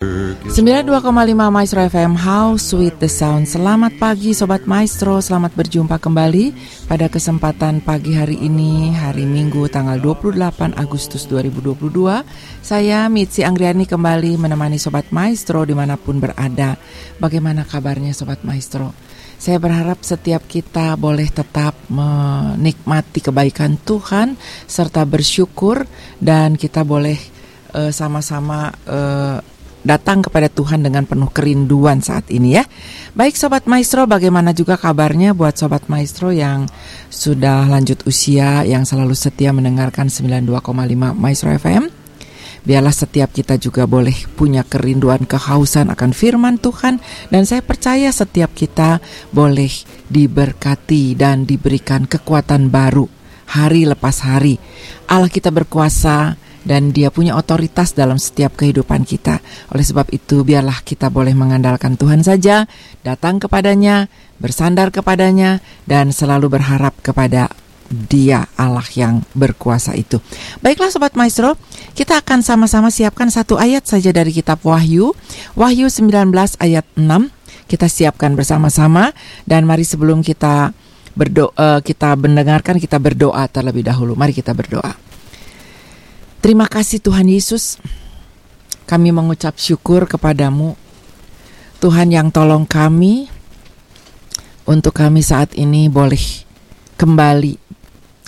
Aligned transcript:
92,5 0.00 1.04
Maestro 1.52 1.84
FM 1.84 2.16
How 2.16 2.56
Sweet 2.56 3.04
the 3.04 3.10
Sound. 3.12 3.44
Selamat 3.44 4.00
pagi 4.00 4.32
Sobat 4.32 4.64
Maestro. 4.64 5.20
Selamat 5.20 5.52
berjumpa 5.52 6.00
kembali 6.00 6.56
Pada 6.88 7.12
kesempatan 7.12 7.84
pagi 7.84 8.16
hari 8.16 8.40
ini 8.40 8.96
Hari 8.96 9.28
Minggu 9.28 9.68
tanggal 9.68 10.00
28 10.00 10.72
Agustus 10.80 11.28
2022 11.28 11.84
Saya 12.64 13.12
Mitzi 13.12 13.44
Anggriani 13.44 13.84
kembali 13.84 14.40
Menemani 14.40 14.80
Sobat 14.80 15.12
Maestro 15.12 15.68
di 15.68 15.76
mana 15.76 16.00
pun 16.00 16.16
berada. 16.16 16.80
Bagaimana 17.20 17.68
kabarnya 17.68 18.16
Sobat 18.16 18.40
Maestro? 18.40 18.96
Saya 19.36 19.60
berharap 19.60 20.00
setiap 20.00 20.48
kita 20.48 20.96
boleh 20.96 21.28
tetap 21.28 21.76
menikmati 21.92 23.20
kebaikan 23.20 23.76
Tuhan 23.76 24.40
Serta 24.64 25.04
bersyukur 25.04 25.84
Dan 26.16 26.56
kita 26.56 26.88
boleh 26.88 27.20
uh, 27.76 27.92
sama-sama 27.92 28.72
uh, 28.88 29.59
datang 29.82 30.20
kepada 30.20 30.52
Tuhan 30.52 30.84
dengan 30.84 31.08
penuh 31.08 31.28
kerinduan 31.32 32.04
saat 32.04 32.28
ini 32.28 32.60
ya. 32.60 32.64
Baik 33.16 33.36
Sobat 33.36 33.64
Maestro, 33.64 34.04
bagaimana 34.04 34.52
juga 34.52 34.76
kabarnya 34.76 35.32
buat 35.32 35.56
Sobat 35.56 35.88
Maestro 35.88 36.30
yang 36.32 36.68
sudah 37.08 37.66
lanjut 37.68 38.04
usia, 38.04 38.62
yang 38.64 38.84
selalu 38.84 39.16
setia 39.16 39.50
mendengarkan 39.50 40.12
92,5 40.12 41.16
Maestro 41.16 41.50
FM? 41.52 42.00
Biarlah 42.60 42.92
setiap 42.92 43.32
kita 43.32 43.56
juga 43.56 43.88
boleh 43.88 44.12
punya 44.36 44.60
kerinduan 44.60 45.24
kehausan 45.24 45.88
akan 45.88 46.12
firman 46.12 46.60
Tuhan 46.60 47.00
dan 47.32 47.48
saya 47.48 47.64
percaya 47.64 48.12
setiap 48.12 48.52
kita 48.52 49.00
boleh 49.32 49.72
diberkati 50.12 51.16
dan 51.16 51.48
diberikan 51.48 52.04
kekuatan 52.04 52.68
baru 52.68 53.08
hari 53.56 53.88
lepas 53.88 54.20
hari. 54.22 54.60
Allah 55.08 55.32
kita 55.32 55.48
berkuasa 55.48 56.36
dan 56.64 56.92
dia 56.92 57.08
punya 57.08 57.36
otoritas 57.36 57.96
dalam 57.96 58.20
setiap 58.20 58.56
kehidupan 58.58 59.08
kita. 59.08 59.40
Oleh 59.72 59.84
sebab 59.84 60.12
itu, 60.12 60.44
biarlah 60.44 60.84
kita 60.84 61.08
boleh 61.08 61.32
mengandalkan 61.32 61.96
Tuhan 61.96 62.20
saja, 62.20 62.68
datang 63.00 63.40
kepadanya, 63.40 64.12
bersandar 64.36 64.92
kepadanya, 64.92 65.64
dan 65.88 66.12
selalu 66.12 66.60
berharap 66.60 66.96
kepada 67.00 67.48
dia 67.90 68.46
Allah 68.54 68.86
yang 68.94 69.26
berkuasa 69.34 69.98
itu. 69.98 70.22
Baiklah 70.62 70.94
Sobat 70.94 71.18
Maestro, 71.18 71.58
kita 71.98 72.22
akan 72.22 72.40
sama-sama 72.40 72.88
siapkan 72.94 73.26
satu 73.28 73.58
ayat 73.58 73.82
saja 73.90 74.14
dari 74.14 74.30
kitab 74.30 74.62
Wahyu. 74.62 75.10
Wahyu 75.58 75.90
19 75.90 76.30
ayat 76.62 76.86
6. 76.94 77.34
Kita 77.66 77.86
siapkan 77.90 78.34
bersama-sama 78.34 79.10
dan 79.46 79.66
mari 79.66 79.82
sebelum 79.86 80.22
kita 80.22 80.74
berdoa 81.14 81.82
kita 81.82 82.14
mendengarkan 82.14 82.78
kita 82.78 83.02
berdoa 83.02 83.46
terlebih 83.50 83.82
dahulu. 83.82 84.14
Mari 84.14 84.34
kita 84.34 84.54
berdoa. 84.54 85.09
Terima 86.40 86.64
kasih 86.64 87.04
Tuhan 87.04 87.28
Yesus. 87.28 87.76
Kami 88.88 89.12
mengucap 89.12 89.60
syukur 89.60 90.08
kepadamu. 90.08 90.72
Tuhan 91.84 92.08
yang 92.08 92.32
tolong 92.32 92.64
kami 92.64 93.28
untuk 94.64 94.96
kami 94.96 95.20
saat 95.20 95.52
ini 95.52 95.92
boleh 95.92 96.24
kembali 96.96 97.60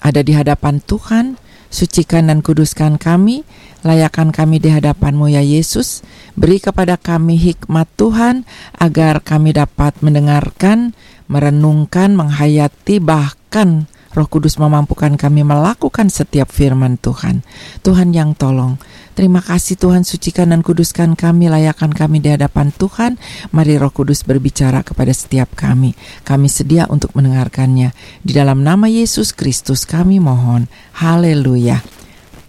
ada 0.04 0.20
di 0.20 0.36
hadapan 0.36 0.84
Tuhan. 0.84 1.40
Sucikan 1.72 2.28
dan 2.28 2.44
kuduskan 2.44 3.00
kami, 3.00 3.48
layakkan 3.80 4.28
kami 4.28 4.60
di 4.60 4.68
hadapanmu 4.68 5.32
ya 5.32 5.40
Yesus. 5.40 6.04
Beri 6.36 6.60
kepada 6.60 7.00
kami 7.00 7.40
hikmat 7.40 7.88
Tuhan 7.96 8.44
agar 8.76 9.24
kami 9.24 9.56
dapat 9.56 9.96
mendengarkan, 10.04 10.92
merenungkan, 11.32 12.12
menghayati 12.12 13.00
bahkan 13.00 13.88
Roh 14.12 14.28
Kudus 14.28 14.60
memampukan 14.60 15.16
kami 15.16 15.40
melakukan 15.40 16.12
setiap 16.12 16.52
firman 16.52 17.00
Tuhan. 17.00 17.40
Tuhan 17.80 18.12
yang 18.12 18.36
tolong. 18.36 18.76
Terima 19.12 19.40
kasih 19.44 19.76
Tuhan 19.76 20.04
sucikan 20.04 20.52
dan 20.52 20.64
kuduskan 20.64 21.16
kami, 21.16 21.48
layakkan 21.48 21.92
kami 21.92 22.20
di 22.20 22.32
hadapan 22.32 22.72
Tuhan. 22.72 23.20
Mari 23.52 23.76
Roh 23.80 23.92
Kudus 23.92 24.24
berbicara 24.24 24.84
kepada 24.84 25.12
setiap 25.12 25.52
kami. 25.56 25.96
Kami 26.24 26.48
sedia 26.48 26.88
untuk 26.88 27.12
mendengarkannya. 27.16 27.92
Di 28.24 28.32
dalam 28.32 28.64
nama 28.64 28.88
Yesus 28.88 29.32
Kristus 29.32 29.84
kami 29.84 30.20
mohon. 30.20 30.68
Haleluya. 30.96 31.80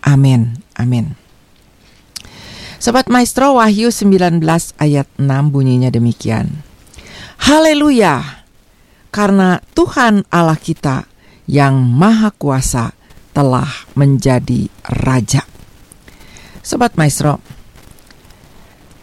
Amin. 0.03 0.59
Amin. 0.75 1.15
Sobat 2.83 3.07
Maestro 3.07 3.55
Wahyu 3.55 3.95
19 3.95 4.43
ayat 4.75 5.07
6 5.15 5.23
bunyinya 5.47 5.87
demikian. 5.87 6.63
Haleluya. 7.39 8.43
Karena 9.11 9.63
Tuhan 9.71 10.27
Allah 10.27 10.59
kita 10.59 11.12
yang 11.47 11.83
maha 11.83 12.31
kuasa 12.35 12.95
telah 13.33 13.69
menjadi 13.97 14.69
raja. 14.85 15.43
Sobat 16.63 16.95
Maestro, 16.95 17.43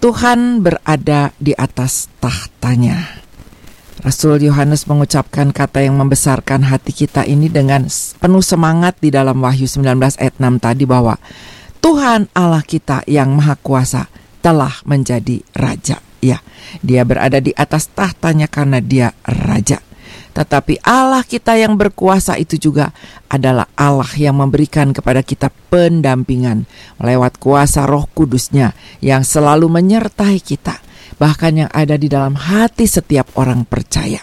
Tuhan 0.00 0.64
berada 0.64 1.36
di 1.36 1.52
atas 1.52 2.08
tahtanya. 2.24 3.20
Rasul 4.00 4.40
Yohanes 4.40 4.88
mengucapkan 4.88 5.52
kata 5.52 5.84
yang 5.84 6.00
membesarkan 6.00 6.64
hati 6.64 6.96
kita 6.96 7.28
ini 7.28 7.52
dengan 7.52 7.84
penuh 8.16 8.40
semangat 8.40 8.96
di 8.96 9.12
dalam 9.12 9.44
Wahyu 9.44 9.68
19 9.68 10.16
ayat 10.16 10.34
6 10.40 10.56
tadi 10.56 10.88
bahwa 10.88 11.20
Tuhan 11.84 12.32
Allah 12.32 12.64
kita 12.64 13.04
yang 13.04 13.36
maha 13.36 13.60
kuasa 13.60 14.08
telah 14.40 14.72
menjadi 14.88 15.44
raja. 15.52 16.00
Ya, 16.24 16.40
dia 16.80 17.04
berada 17.04 17.40
di 17.44 17.52
atas 17.52 17.92
tahtanya 17.92 18.48
karena 18.48 18.80
dia 18.80 19.12
raja. 19.24 19.84
Tetapi 20.30 20.86
Allah 20.86 21.26
kita 21.26 21.58
yang 21.58 21.74
berkuasa 21.74 22.38
itu 22.38 22.54
juga 22.54 22.94
adalah 23.26 23.66
Allah 23.74 24.10
yang 24.14 24.38
memberikan 24.38 24.94
kepada 24.94 25.26
kita 25.26 25.50
pendampingan 25.70 26.70
lewat 27.02 27.42
kuasa 27.42 27.86
roh 27.86 28.06
kudusnya 28.14 28.72
yang 29.02 29.26
selalu 29.26 29.66
menyertai 29.66 30.38
kita. 30.38 30.78
Bahkan 31.18 31.52
yang 31.66 31.70
ada 31.74 31.98
di 31.98 32.06
dalam 32.06 32.38
hati 32.38 32.86
setiap 32.86 33.34
orang 33.36 33.66
percaya. 33.66 34.22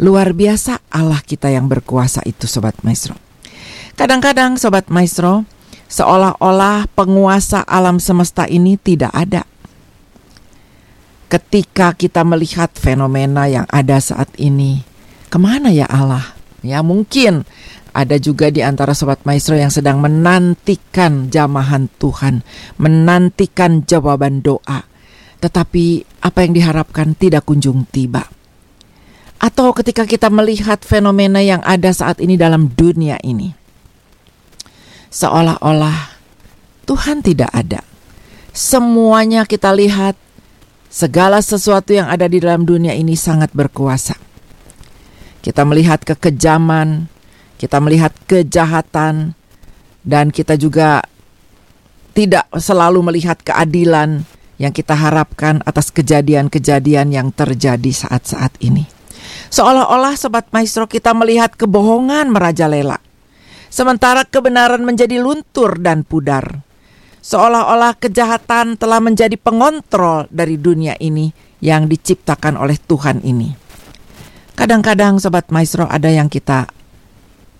Luar 0.00 0.32
biasa 0.32 0.88
Allah 0.90 1.20
kita 1.22 1.52
yang 1.52 1.68
berkuasa 1.68 2.24
itu 2.26 2.48
Sobat 2.48 2.80
Maestro. 2.82 3.14
Kadang-kadang 3.94 4.56
Sobat 4.56 4.88
Maestro, 4.88 5.44
seolah-olah 5.86 6.88
penguasa 6.96 7.62
alam 7.62 8.00
semesta 8.00 8.48
ini 8.48 8.80
tidak 8.80 9.12
ada 9.12 9.44
ketika 11.32 11.96
kita 11.96 12.28
melihat 12.28 12.68
fenomena 12.76 13.48
yang 13.48 13.64
ada 13.72 13.96
saat 14.04 14.28
ini, 14.36 14.84
ke 15.32 15.40
mana 15.40 15.72
ya 15.72 15.88
Allah? 15.88 16.36
Ya 16.60 16.84
mungkin 16.84 17.48
ada 17.96 18.20
juga 18.20 18.52
di 18.52 18.60
antara 18.60 18.92
sobat 18.92 19.24
maestro 19.24 19.56
yang 19.56 19.72
sedang 19.72 19.96
menantikan 20.04 21.32
jamahan 21.32 21.88
Tuhan, 21.96 22.44
menantikan 22.76 23.88
jawaban 23.88 24.44
doa. 24.44 24.84
Tetapi 25.40 25.84
apa 26.20 26.38
yang 26.44 26.52
diharapkan 26.52 27.16
tidak 27.16 27.48
kunjung 27.48 27.88
tiba. 27.88 28.28
Atau 29.40 29.72
ketika 29.74 30.06
kita 30.06 30.28
melihat 30.30 30.84
fenomena 30.84 31.42
yang 31.42 31.64
ada 31.64 31.90
saat 31.90 32.20
ini 32.20 32.36
dalam 32.38 32.70
dunia 32.70 33.18
ini. 33.24 33.50
Seolah-olah 35.10 36.14
Tuhan 36.86 37.26
tidak 37.26 37.50
ada. 37.50 37.82
Semuanya 38.54 39.42
kita 39.48 39.74
lihat, 39.74 40.14
segala 40.92 41.42
sesuatu 41.42 41.90
yang 41.90 42.06
ada 42.06 42.30
di 42.30 42.38
dalam 42.38 42.62
dunia 42.62 42.94
ini 42.94 43.18
sangat 43.18 43.50
berkuasa 43.50 44.31
kita 45.42 45.66
melihat 45.66 46.00
kekejaman, 46.06 47.10
kita 47.58 47.82
melihat 47.82 48.14
kejahatan, 48.30 49.34
dan 50.06 50.30
kita 50.30 50.54
juga 50.54 51.02
tidak 52.14 52.46
selalu 52.54 53.02
melihat 53.02 53.42
keadilan 53.42 54.22
yang 54.60 54.70
kita 54.70 54.94
harapkan 54.94 55.58
atas 55.66 55.90
kejadian-kejadian 55.90 57.10
yang 57.10 57.28
terjadi 57.34 57.90
saat-saat 57.90 58.54
ini. 58.62 58.86
Seolah-olah 59.50 60.14
Sobat 60.14 60.48
Maestro 60.54 60.86
kita 60.86 61.10
melihat 61.16 61.58
kebohongan 61.58 62.30
merajalela. 62.30 63.02
Sementara 63.72 64.28
kebenaran 64.28 64.84
menjadi 64.84 65.18
luntur 65.18 65.80
dan 65.80 66.04
pudar. 66.04 66.60
Seolah-olah 67.22 67.96
kejahatan 67.96 68.76
telah 68.76 68.98
menjadi 68.98 69.38
pengontrol 69.38 70.28
dari 70.28 70.58
dunia 70.58 70.98
ini 70.98 71.32
yang 71.62 71.86
diciptakan 71.86 72.58
oleh 72.58 72.76
Tuhan 72.76 73.22
ini. 73.22 73.61
Kadang-kadang 74.62 75.18
sobat 75.18 75.50
maestro 75.50 75.90
ada 75.90 76.06
yang 76.06 76.30
kita 76.30 76.70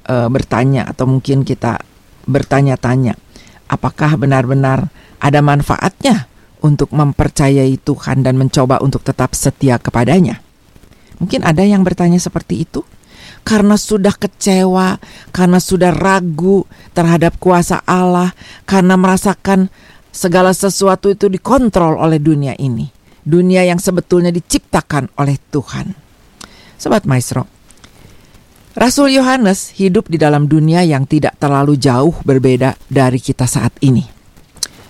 uh, 0.06 0.30
bertanya 0.30 0.86
atau 0.86 1.10
mungkin 1.10 1.42
kita 1.42 1.82
bertanya-tanya, 2.30 3.18
apakah 3.66 4.14
benar-benar 4.14 4.86
ada 5.18 5.42
manfaatnya 5.42 6.30
untuk 6.62 6.94
mempercayai 6.94 7.74
Tuhan 7.82 8.22
dan 8.22 8.38
mencoba 8.38 8.78
untuk 8.78 9.02
tetap 9.02 9.34
setia 9.34 9.82
kepadanya? 9.82 10.38
Mungkin 11.18 11.42
ada 11.42 11.66
yang 11.66 11.82
bertanya 11.82 12.22
seperti 12.22 12.62
itu 12.62 12.86
karena 13.42 13.74
sudah 13.74 14.14
kecewa, 14.14 15.02
karena 15.34 15.58
sudah 15.58 15.90
ragu 15.90 16.70
terhadap 16.94 17.34
kuasa 17.42 17.82
Allah, 17.82 18.30
karena 18.62 18.94
merasakan 18.94 19.74
segala 20.14 20.54
sesuatu 20.54 21.10
itu 21.10 21.26
dikontrol 21.26 21.98
oleh 21.98 22.22
dunia 22.22 22.54
ini, 22.62 22.86
dunia 23.26 23.66
yang 23.66 23.82
sebetulnya 23.82 24.30
diciptakan 24.30 25.10
oleh 25.18 25.34
Tuhan. 25.50 26.01
Sobat 26.82 27.06
Maestro, 27.06 27.46
Rasul 28.74 29.14
Yohanes 29.14 29.70
hidup 29.78 30.10
di 30.10 30.18
dalam 30.18 30.50
dunia 30.50 30.82
yang 30.82 31.06
tidak 31.06 31.38
terlalu 31.38 31.78
jauh 31.78 32.10
berbeda 32.26 32.74
dari 32.90 33.22
kita 33.22 33.46
saat 33.46 33.70
ini. 33.86 34.02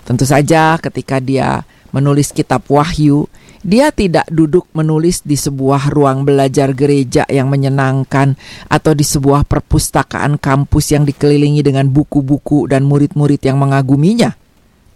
Tentu 0.01 0.25
saja 0.25 0.73
ketika 0.81 1.21
dia 1.21 1.61
menulis 1.93 2.33
kitab 2.33 2.65
Wahyu, 2.65 3.29
dia 3.61 3.93
tidak 3.93 4.25
duduk 4.33 4.65
menulis 4.73 5.21
di 5.21 5.37
sebuah 5.37 5.93
ruang 5.93 6.25
belajar 6.25 6.73
gereja 6.73 7.29
yang 7.29 7.53
menyenangkan 7.53 8.41
atau 8.73 8.97
di 8.97 9.05
sebuah 9.05 9.45
perpustakaan 9.45 10.41
kampus 10.41 10.97
yang 10.97 11.05
dikelilingi 11.05 11.61
dengan 11.61 11.93
buku-buku 11.93 12.73
dan 12.73 12.89
murid-murid 12.89 13.37
yang 13.45 13.61
mengaguminya. 13.61 14.33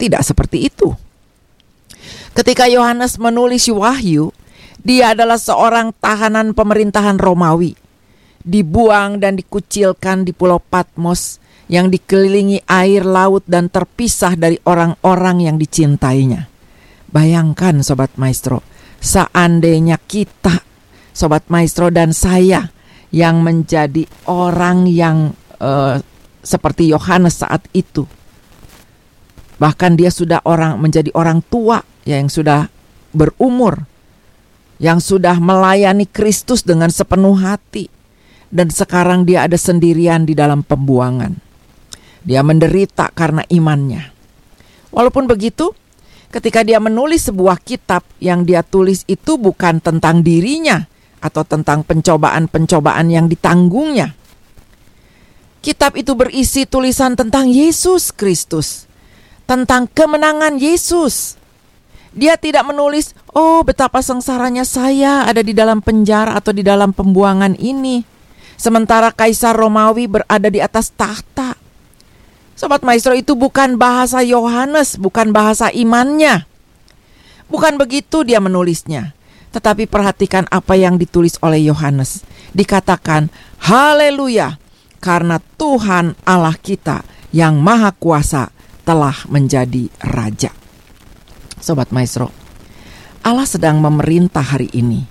Tidak 0.02 0.26
seperti 0.26 0.66
itu. 0.66 0.98
Ketika 2.34 2.66
Yohanes 2.66 3.22
menulis 3.22 3.70
Wahyu, 3.70 4.34
dia 4.82 5.14
adalah 5.18 5.38
seorang 5.38 5.94
tahanan 5.98 6.54
pemerintahan 6.54 7.18
Romawi. 7.18 7.76
Dibuang 8.48 9.20
dan 9.20 9.36
dikucilkan 9.36 10.24
di 10.24 10.32
Pulau 10.32 10.64
Patmos 10.64 11.44
yang 11.68 11.92
dikelilingi 11.92 12.64
air 12.64 13.04
laut 13.04 13.44
dan 13.44 13.68
terpisah 13.68 14.40
dari 14.40 14.56
orang-orang 14.64 15.44
yang 15.44 15.58
dicintainya. 15.60 16.48
Bayangkan 17.12 17.84
Sobat 17.84 18.16
Maestro, 18.16 18.64
seandainya 19.04 20.00
kita, 20.00 20.64
Sobat 21.12 21.48
Maestro 21.52 21.92
dan 21.92 22.16
saya 22.16 22.72
yang 23.12 23.44
menjadi 23.44 24.08
orang 24.28 24.88
yang 24.88 25.36
uh, 25.60 26.00
seperti 26.44 26.92
Yohanes 26.92 27.44
saat 27.44 27.68
itu. 27.76 28.08
Bahkan 29.60 30.00
dia 30.00 30.14
sudah 30.14 30.40
orang 30.48 30.80
menjadi 30.80 31.12
orang 31.18 31.44
tua 31.44 31.84
ya, 32.08 32.16
yang 32.22 32.32
sudah 32.32 32.70
berumur, 33.12 33.84
yang 34.78 35.02
sudah 35.02 35.38
melayani 35.42 36.06
Kristus 36.06 36.62
dengan 36.62 36.90
sepenuh 36.90 37.38
hati. 37.38 37.90
Dan 38.48 38.72
sekarang 38.72 39.28
dia 39.28 39.44
ada 39.44 39.60
sendirian 39.60 40.24
di 40.24 40.32
dalam 40.32 40.64
pembuangan. 40.64 41.36
Dia 42.24 42.42
menderita 42.42 43.12
karena 43.12 43.44
imannya. 43.52 44.08
Walaupun 44.92 45.28
begitu, 45.28 45.76
ketika 46.32 46.64
dia 46.64 46.80
menulis 46.80 47.28
sebuah 47.28 47.60
kitab 47.60 48.08
yang 48.24 48.48
dia 48.48 48.64
tulis 48.64 49.04
itu 49.08 49.36
bukan 49.36 49.84
tentang 49.84 50.24
dirinya 50.24 50.88
atau 51.20 51.44
tentang 51.44 51.84
pencobaan-pencobaan 51.84 53.08
yang 53.12 53.28
ditanggungnya. 53.28 54.16
Kitab 55.60 56.00
itu 56.00 56.16
berisi 56.16 56.64
tulisan 56.64 57.18
tentang 57.20 57.52
Yesus 57.52 58.16
Kristus, 58.16 58.88
tentang 59.50 59.90
kemenangan 59.92 60.56
Yesus. 60.56 61.36
Dia 62.18 62.34
tidak 62.34 62.66
menulis, 62.66 63.14
"Oh, 63.38 63.62
betapa 63.62 64.02
sengsaranya 64.02 64.66
saya 64.66 65.30
ada 65.30 65.46
di 65.46 65.54
dalam 65.54 65.86
penjara 65.86 66.34
atau 66.34 66.50
di 66.50 66.66
dalam 66.66 66.90
pembuangan 66.90 67.54
ini." 67.62 68.02
Sementara 68.58 69.14
Kaisar 69.14 69.54
Romawi 69.54 70.10
berada 70.10 70.50
di 70.50 70.58
atas 70.58 70.90
tahta. 70.90 71.54
Sobat 72.58 72.82
Maestro 72.82 73.14
itu 73.14 73.38
bukan 73.38 73.78
bahasa 73.78 74.26
Yohanes, 74.26 74.98
bukan 74.98 75.30
bahasa 75.30 75.70
imannya. 75.70 76.50
Bukan 77.54 77.78
begitu 77.78 78.26
dia 78.26 78.42
menulisnya. 78.42 79.14
Tetapi 79.54 79.86
perhatikan 79.86 80.50
apa 80.50 80.74
yang 80.74 80.98
ditulis 80.98 81.38
oleh 81.46 81.70
Yohanes. 81.70 82.26
Dikatakan, 82.58 83.30
Haleluya, 83.62 84.58
karena 84.98 85.38
Tuhan 85.62 86.18
Allah 86.26 86.58
kita 86.58 87.06
yang 87.30 87.62
maha 87.62 87.94
kuasa 87.94 88.50
telah 88.82 89.22
menjadi 89.30 89.94
Raja. 90.02 90.57
Sobat 91.68 91.92
Maestro, 91.92 92.32
Allah 93.28 93.44
sedang 93.44 93.84
memerintah 93.84 94.56
hari 94.56 94.72
ini. 94.72 95.04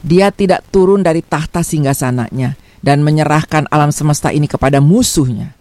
Dia 0.00 0.32
tidak 0.32 0.64
turun 0.72 1.04
dari 1.04 1.20
tahta 1.20 1.60
singgasananya 1.60 2.56
dan 2.80 3.04
menyerahkan 3.04 3.68
alam 3.68 3.92
semesta 3.92 4.32
ini 4.32 4.48
kepada 4.48 4.80
musuhnya 4.80 5.60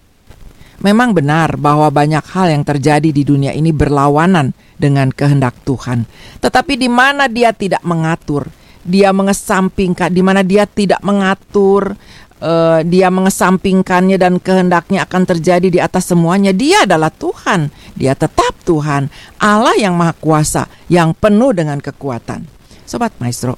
Memang 0.80 1.12
benar 1.12 1.60
bahwa 1.60 1.92
banyak 1.92 2.24
hal 2.32 2.56
yang 2.56 2.64
terjadi 2.64 3.12
di 3.12 3.28
dunia 3.28 3.52
ini 3.52 3.76
berlawanan 3.76 4.56
dengan 4.80 5.12
kehendak 5.12 5.60
Tuhan. 5.68 6.08
Tetapi 6.40 6.80
di 6.80 6.88
mana 6.88 7.28
dia 7.28 7.52
tidak 7.52 7.84
mengatur, 7.84 8.48
dia 8.88 9.12
mengesampingkan, 9.12 10.08
di 10.08 10.24
mana 10.24 10.40
dia 10.40 10.64
tidak 10.64 11.04
mengatur, 11.04 12.00
uh, 12.44 12.82
dia 12.84 13.08
mengesampingkannya 13.12 14.18
dan 14.20 14.40
kehendaknya 14.40 15.06
akan 15.06 15.24
terjadi 15.28 15.68
di 15.68 15.80
atas 15.80 16.12
semuanya. 16.12 16.56
Dia 16.56 16.88
adalah 16.88 17.12
Tuhan, 17.12 17.72
dia 17.96 18.16
tetap 18.16 18.56
Tuhan, 18.66 19.12
Allah 19.40 19.76
yang 19.78 19.96
Maha 19.96 20.16
Kuasa, 20.18 20.68
yang 20.92 21.16
penuh 21.16 21.56
dengan 21.56 21.80
kekuatan. 21.80 22.48
Sobat 22.90 23.14
Maestro, 23.22 23.56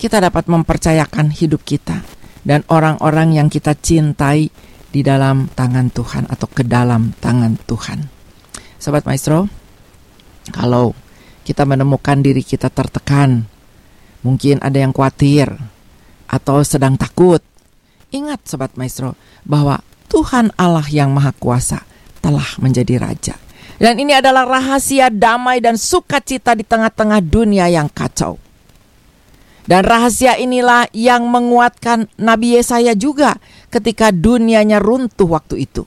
kita 0.00 0.18
dapat 0.18 0.50
mempercayakan 0.50 1.30
hidup 1.30 1.62
kita 1.62 2.02
dan 2.42 2.66
orang-orang 2.68 3.38
yang 3.38 3.48
kita 3.48 3.72
cintai 3.78 4.50
di 4.90 5.00
dalam 5.02 5.50
tangan 5.50 5.90
Tuhan 5.90 6.26
atau 6.30 6.46
ke 6.50 6.62
dalam 6.66 7.14
tangan 7.18 7.58
Tuhan. 7.66 7.98
Sobat 8.78 9.06
Maestro, 9.06 9.48
kalau 10.52 10.92
kita 11.46 11.64
menemukan 11.64 12.20
diri 12.20 12.44
kita 12.44 12.68
tertekan, 12.68 13.48
mungkin 14.22 14.60
ada 14.60 14.78
yang 14.80 14.92
khawatir 14.92 15.50
atau 16.28 16.64
sedang 16.66 16.98
takut, 16.98 17.40
ingat 18.14 18.46
Sobat 18.46 18.78
Maestro 18.78 19.18
bahwa 19.42 19.82
Tuhan 20.06 20.54
Allah 20.54 20.86
yang 20.86 21.10
Maha 21.10 21.34
Kuasa 21.34 21.82
telah 22.22 22.46
menjadi 22.62 23.02
Raja. 23.02 23.34
Dan 23.74 23.98
ini 23.98 24.14
adalah 24.14 24.46
rahasia 24.46 25.10
damai 25.10 25.58
dan 25.58 25.74
sukacita 25.74 26.54
di 26.54 26.62
tengah-tengah 26.62 27.18
dunia 27.18 27.66
yang 27.66 27.90
kacau. 27.90 28.38
Dan 29.64 29.82
rahasia 29.82 30.38
inilah 30.38 30.86
yang 30.94 31.26
menguatkan 31.26 32.06
Nabi 32.20 32.60
Yesaya 32.60 32.94
juga 32.94 33.40
ketika 33.72 34.12
dunianya 34.14 34.78
runtuh 34.78 35.26
waktu 35.26 35.66
itu. 35.66 35.82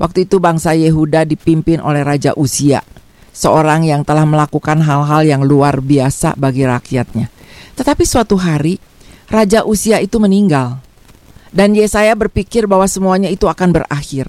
Waktu 0.00 0.28
itu 0.28 0.40
bangsa 0.40 0.76
Yehuda 0.76 1.24
dipimpin 1.28 1.80
oleh 1.80 2.04
Raja 2.04 2.32
Usia, 2.36 2.84
seorang 3.32 3.84
yang 3.84 4.04
telah 4.04 4.24
melakukan 4.24 4.80
hal-hal 4.80 5.22
yang 5.24 5.44
luar 5.44 5.80
biasa 5.80 6.36
bagi 6.36 6.64
rakyatnya. 6.64 7.28
Tetapi 7.76 8.04
suatu 8.04 8.36
hari, 8.40 8.80
Raja 9.28 9.64
Usia 9.64 10.00
itu 10.00 10.16
meninggal. 10.16 10.80
Dan 11.56 11.72
Yesaya 11.72 12.12
berpikir 12.12 12.68
bahwa 12.68 12.84
semuanya 12.84 13.32
itu 13.32 13.48
akan 13.48 13.72
berakhir. 13.72 14.28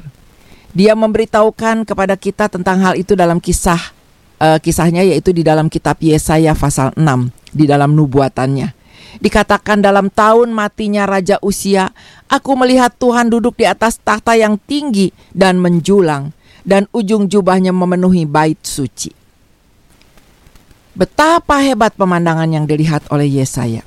Dia 0.72 0.96
memberitahukan 0.96 1.84
kepada 1.84 2.16
kita 2.16 2.48
tentang 2.48 2.80
hal 2.80 2.96
itu 2.96 3.20
dalam 3.20 3.44
kisah 3.44 3.92
uh, 4.40 4.58
kisahnya 4.64 5.04
yaitu 5.04 5.36
di 5.36 5.44
dalam 5.44 5.68
kitab 5.68 6.00
Yesaya 6.00 6.56
pasal 6.56 6.96
6 6.96 7.04
di 7.52 7.68
dalam 7.68 7.92
nubuatannya. 8.00 8.72
Dikatakan 9.18 9.82
dalam 9.82 10.14
tahun 10.14 10.54
matinya 10.54 11.10
Raja 11.10 11.42
Usia, 11.42 11.90
aku 12.30 12.54
melihat 12.54 12.94
Tuhan 12.96 13.34
duduk 13.34 13.58
di 13.58 13.66
atas 13.66 13.98
tahta 13.98 14.38
yang 14.38 14.62
tinggi 14.62 15.10
dan 15.34 15.58
menjulang, 15.58 16.36
dan 16.62 16.86
ujung 16.94 17.26
jubahnya 17.26 17.74
memenuhi 17.74 18.30
bait 18.30 18.60
suci. 18.62 19.10
Betapa 20.94 21.64
hebat 21.64 21.96
pemandangan 21.96 22.50
yang 22.52 22.66
dilihat 22.70 23.10
oleh 23.10 23.26
Yesaya. 23.26 23.87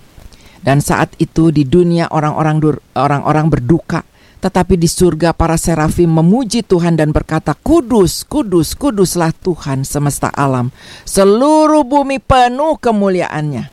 Dan 0.61 0.85
saat 0.85 1.17
itu 1.17 1.49
di 1.49 1.65
dunia 1.65 2.13
orang-orang 2.13 2.61
orang-orang 2.93 3.47
berduka, 3.49 4.05
tetapi 4.41 4.77
di 4.81 4.89
surga 4.89 5.37
para 5.37 5.61
serafim 5.61 6.09
memuji 6.09 6.65
Tuhan 6.65 6.97
dan 6.97 7.13
berkata, 7.13 7.53
Kudus, 7.57 8.25
kudus, 8.25 8.73
kuduslah 8.73 9.33
Tuhan 9.37 9.85
semesta 9.85 10.33
alam. 10.33 10.73
Seluruh 11.05 11.85
bumi 11.85 12.21
penuh 12.21 12.77
kemuliaannya. 12.81 13.69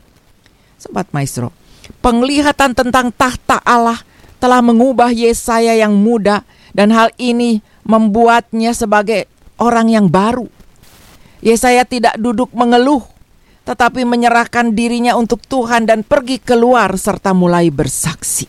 Sobat 0.79 1.11
Maestro, 1.15 1.55
penglihatan 2.03 2.75
tentang 2.75 3.11
tahta 3.15 3.63
Allah 3.63 3.99
telah 4.37 4.61
mengubah 4.61 5.09
Yesaya 5.09 5.73
yang 5.73 5.97
muda 5.97 6.45
dan 6.75 6.93
hal 6.93 7.09
ini 7.17 7.65
membuatnya 7.87 8.75
sebagai 8.75 9.25
orang 9.57 9.89
yang 9.89 10.05
baru. 10.11 10.45
Yesaya 11.41 11.87
tidak 11.87 12.19
duduk 12.19 12.51
mengeluh, 12.53 13.01
tetapi 13.67 14.07
menyerahkan 14.07 14.71
dirinya 14.71 15.19
untuk 15.19 15.43
Tuhan 15.43 15.83
dan 15.83 16.07
pergi 16.07 16.39
keluar 16.39 16.87
serta 16.95 17.35
mulai 17.35 17.67
bersaksi. 17.67 18.47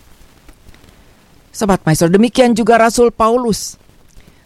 Sobat 1.50 1.82
Maestro, 1.82 2.06
demikian 2.06 2.54
juga 2.54 2.78
Rasul 2.78 3.10
Paulus. 3.10 3.74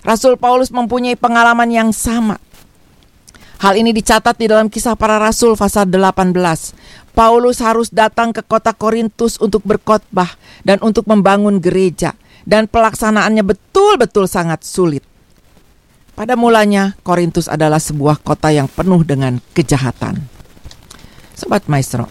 Rasul 0.00 0.40
Paulus 0.40 0.72
mempunyai 0.72 1.12
pengalaman 1.12 1.68
yang 1.68 1.92
sama. 1.92 2.40
Hal 3.60 3.76
ini 3.76 3.92
dicatat 3.92 4.40
di 4.40 4.48
dalam 4.50 4.66
kisah 4.66 4.98
para 4.98 5.22
rasul 5.22 5.54
pasal 5.54 5.86
18. 5.86 6.34
Paulus 7.14 7.62
harus 7.62 7.92
datang 7.92 8.32
ke 8.34 8.42
kota 8.42 8.74
Korintus 8.74 9.38
untuk 9.38 9.62
berkhotbah 9.62 10.34
dan 10.66 10.82
untuk 10.82 11.06
membangun 11.06 11.60
gereja 11.60 12.16
dan 12.48 12.66
pelaksanaannya 12.66 13.44
betul-betul 13.44 14.26
sangat 14.26 14.66
sulit. 14.66 15.04
Pada 16.18 16.34
mulanya 16.34 16.98
Korintus 17.06 17.46
adalah 17.46 17.78
sebuah 17.78 18.24
kota 18.24 18.50
yang 18.50 18.66
penuh 18.66 19.04
dengan 19.06 19.38
kejahatan. 19.54 20.31
Sobat 21.32 21.66
Maestro, 21.66 22.06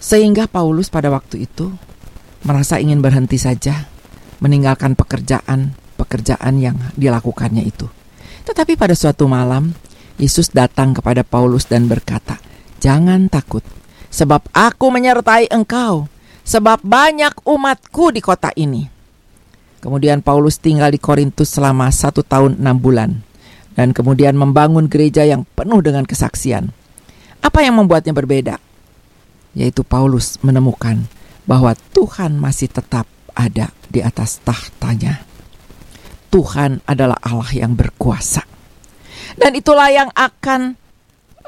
sehingga 0.00 0.44
Paulus 0.44 0.92
pada 0.92 1.08
waktu 1.08 1.48
itu 1.48 1.72
merasa 2.44 2.76
ingin 2.76 3.00
berhenti 3.00 3.40
saja 3.40 3.88
meninggalkan 4.42 4.92
pekerjaan 4.92 5.72
pekerjaan 5.96 6.60
yang 6.60 6.76
dilakukannya 6.98 7.64
itu. 7.64 7.88
Tetapi 8.44 8.76
pada 8.76 8.92
suatu 8.92 9.24
malam, 9.24 9.72
Yesus 10.20 10.52
datang 10.52 10.92
kepada 10.92 11.24
Paulus 11.24 11.64
dan 11.64 11.88
berkata, 11.88 12.36
"Jangan 12.84 13.32
takut, 13.32 13.64
sebab 14.12 14.44
aku 14.52 14.92
menyertai 14.92 15.48
engkau, 15.48 16.12
sebab 16.44 16.84
banyak 16.84 17.32
umatku 17.48 18.12
di 18.12 18.20
kota 18.20 18.52
ini." 18.54 18.92
Kemudian 19.80 20.20
Paulus 20.24 20.60
tinggal 20.60 20.92
di 20.92 21.00
Korintus 21.00 21.52
selama 21.52 21.88
satu 21.92 22.24
tahun 22.24 22.60
enam 22.60 22.76
bulan. 22.80 23.10
dan 23.74 23.90
kemudian 23.90 24.38
membangun 24.38 24.86
gereja 24.86 25.26
yang 25.26 25.42
penuh 25.58 25.82
dengan 25.82 26.06
kesaksian. 26.06 26.70
Apa 27.44 27.60
yang 27.60 27.76
membuatnya 27.76 28.16
berbeda? 28.16 28.56
Yaitu 29.52 29.84
Paulus 29.84 30.40
menemukan 30.40 31.04
bahwa 31.44 31.76
Tuhan 31.92 32.40
masih 32.40 32.72
tetap 32.72 33.04
ada 33.36 33.68
di 33.92 34.00
atas 34.00 34.40
tahtanya. 34.40 35.20
Tuhan 36.32 36.80
adalah 36.88 37.20
Allah 37.20 37.52
yang 37.52 37.76
berkuasa. 37.76 38.42
Dan 39.36 39.52
itulah 39.54 39.92
yang 39.92 40.08
akan 40.16 40.74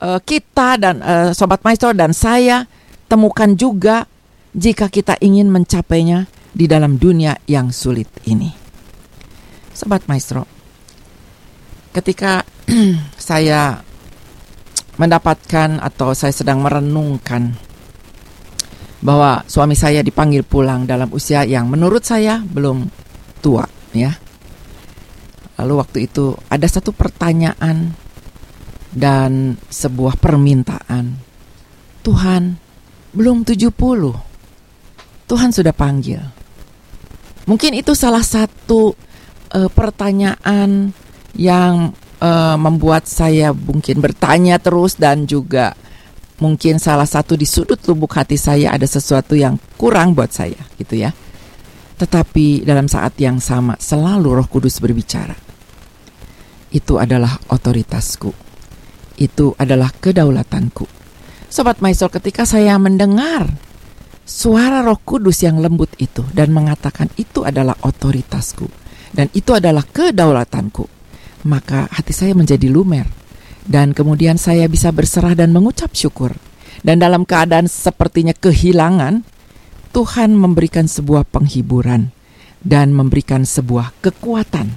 uh, 0.05 0.21
kita 0.21 0.76
dan 0.76 1.00
uh, 1.00 1.31
sobat 1.33 1.65
maestro 1.65 1.97
dan 1.97 2.12
saya 2.12 2.69
temukan 3.09 3.57
juga 3.57 4.05
jika 4.53 4.93
kita 4.93 5.17
ingin 5.25 5.49
mencapainya 5.49 6.29
di 6.53 6.69
dalam 6.69 7.00
dunia 7.00 7.41
yang 7.49 7.73
sulit 7.73 8.09
ini. 8.29 8.53
Sobat 9.76 10.09
maestro, 10.09 10.49
ketika 11.93 12.45
saya 13.21 13.86
mendapatkan 14.97 15.81
atau 15.81 16.17
saya 16.17 16.33
sedang 16.33 16.65
merenungkan 16.65 17.57
bahwa 19.05 19.45
suami 19.45 19.76
saya 19.76 20.00
dipanggil 20.00 20.43
pulang 20.43 20.88
dalam 20.88 21.12
usia 21.12 21.45
yang 21.45 21.69
menurut 21.69 22.03
saya 22.03 22.41
belum 22.43 22.88
tua 23.45 23.69
ya 23.93 24.17
Lalu 25.57 25.73
waktu 25.81 25.99
itu 26.05 26.37
ada 26.53 26.69
satu 26.69 26.93
pertanyaan 26.93 27.97
dan 28.93 29.57
sebuah 29.73 30.21
permintaan. 30.21 31.17
Tuhan, 32.05 32.61
belum 33.17 33.43
70. 33.43 33.73
Tuhan 35.26 35.50
sudah 35.50 35.75
panggil. 35.75 36.21
Mungkin 37.49 37.73
itu 37.73 37.97
salah 37.97 38.23
satu 38.23 38.95
uh, 39.57 39.71
pertanyaan 39.73 40.93
yang 41.35 41.97
uh, 42.20 42.56
membuat 42.56 43.08
saya 43.08 43.52
mungkin 43.52 44.00
bertanya 44.00 44.61
terus 44.61 44.96
dan 44.96 45.25
juga 45.28 45.76
mungkin 46.37 46.76
salah 46.76 47.08
satu 47.08 47.32
di 47.32 47.49
sudut 47.49 47.80
lubuk 47.88 48.12
hati 48.12 48.37
saya 48.37 48.76
ada 48.76 48.85
sesuatu 48.85 49.32
yang 49.32 49.56
kurang 49.80 50.12
buat 50.12 50.32
saya 50.32 50.61
gitu 50.76 51.00
ya. 51.00 51.12
Tetapi 51.96 52.68
dalam 52.68 52.92
saat 52.92 53.16
yang 53.16 53.40
sama 53.40 53.80
selalu 53.80 54.37
Roh 54.37 54.49
Kudus 54.49 54.85
berbicara 54.85 55.32
itu 56.68 57.00
adalah 57.00 57.40
otoritasku. 57.49 58.30
Itu 59.16 59.56
adalah 59.56 59.88
kedaulatanku. 59.96 60.85
Sobat 61.49 61.80
Maisol, 61.80 62.12
ketika 62.12 62.44
saya 62.44 62.76
mendengar 62.76 63.49
suara 64.28 64.85
Roh 64.85 65.00
Kudus 65.00 65.40
yang 65.40 65.56
lembut 65.56 65.88
itu 65.96 66.20
dan 66.37 66.52
mengatakan 66.52 67.08
itu 67.16 67.49
adalah 67.49 67.80
otoritasku 67.80 68.68
dan 69.16 69.32
itu 69.32 69.56
adalah 69.56 69.80
kedaulatanku, 69.88 70.85
maka 71.47 71.87
hati 71.88 72.12
saya 72.12 72.35
menjadi 72.35 72.67
lumer 72.67 73.07
dan 73.67 73.95
kemudian 73.95 74.38
saya 74.38 74.67
bisa 74.71 74.91
berserah 74.95 75.35
dan 75.35 75.50
mengucap 75.55 75.95
syukur. 75.95 76.35
Dan 76.85 77.03
dalam 77.03 77.25
keadaan 77.25 77.67
sepertinya 77.67 78.37
kehilangan, 78.37 79.25
Tuhan 79.91 80.37
memberikan 80.37 80.85
sebuah 80.87 81.25
penghiburan 81.25 82.12
dan 82.61 82.93
memberikan 82.93 83.49
sebuah 83.49 83.97
kekuatan 84.05 84.76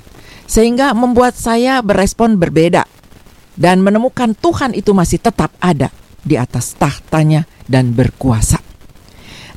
sehingga 0.50 0.96
membuat 0.98 1.38
saya 1.38 1.84
berespon 1.84 2.40
berbeda 2.40 2.88
dan 3.60 3.84
menemukan 3.84 4.34
Tuhan 4.34 4.74
itu 4.74 4.96
masih 4.96 5.20
tetap 5.20 5.52
ada 5.60 5.92
di 6.24 6.40
atas 6.40 6.74
tahtanya 6.80 7.44
dan 7.68 7.92
berkuasa. 7.92 8.59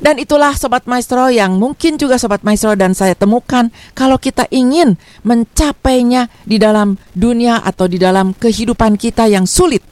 Dan 0.01 0.17
itulah 0.17 0.57
Sobat 0.57 0.89
Maestro 0.89 1.29
yang 1.29 1.61
mungkin 1.61 2.01
juga 2.01 2.17
Sobat 2.17 2.41
Maestro 2.41 2.73
dan 2.73 2.97
saya 2.97 3.13
temukan 3.13 3.69
kalau 3.93 4.17
kita 4.17 4.49
ingin 4.49 4.97
mencapainya 5.21 6.31
di 6.47 6.57
dalam 6.57 6.97
dunia 7.13 7.61
atau 7.61 7.85
di 7.85 8.01
dalam 8.01 8.33
kehidupan 8.33 8.97
kita 8.97 9.29
yang 9.29 9.45
sulit. 9.45 9.85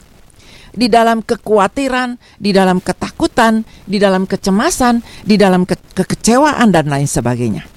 Di 0.71 0.87
dalam 0.87 1.19
kekhawatiran, 1.19 2.15
di 2.39 2.55
dalam 2.55 2.79
ketakutan, 2.79 3.67
di 3.83 3.99
dalam 3.99 4.23
kecemasan, 4.23 5.03
di 5.27 5.35
dalam 5.35 5.67
ke 5.67 5.75
kekecewaan 5.75 6.71
dan 6.71 6.87
lain 6.87 7.11
sebagainya. 7.11 7.67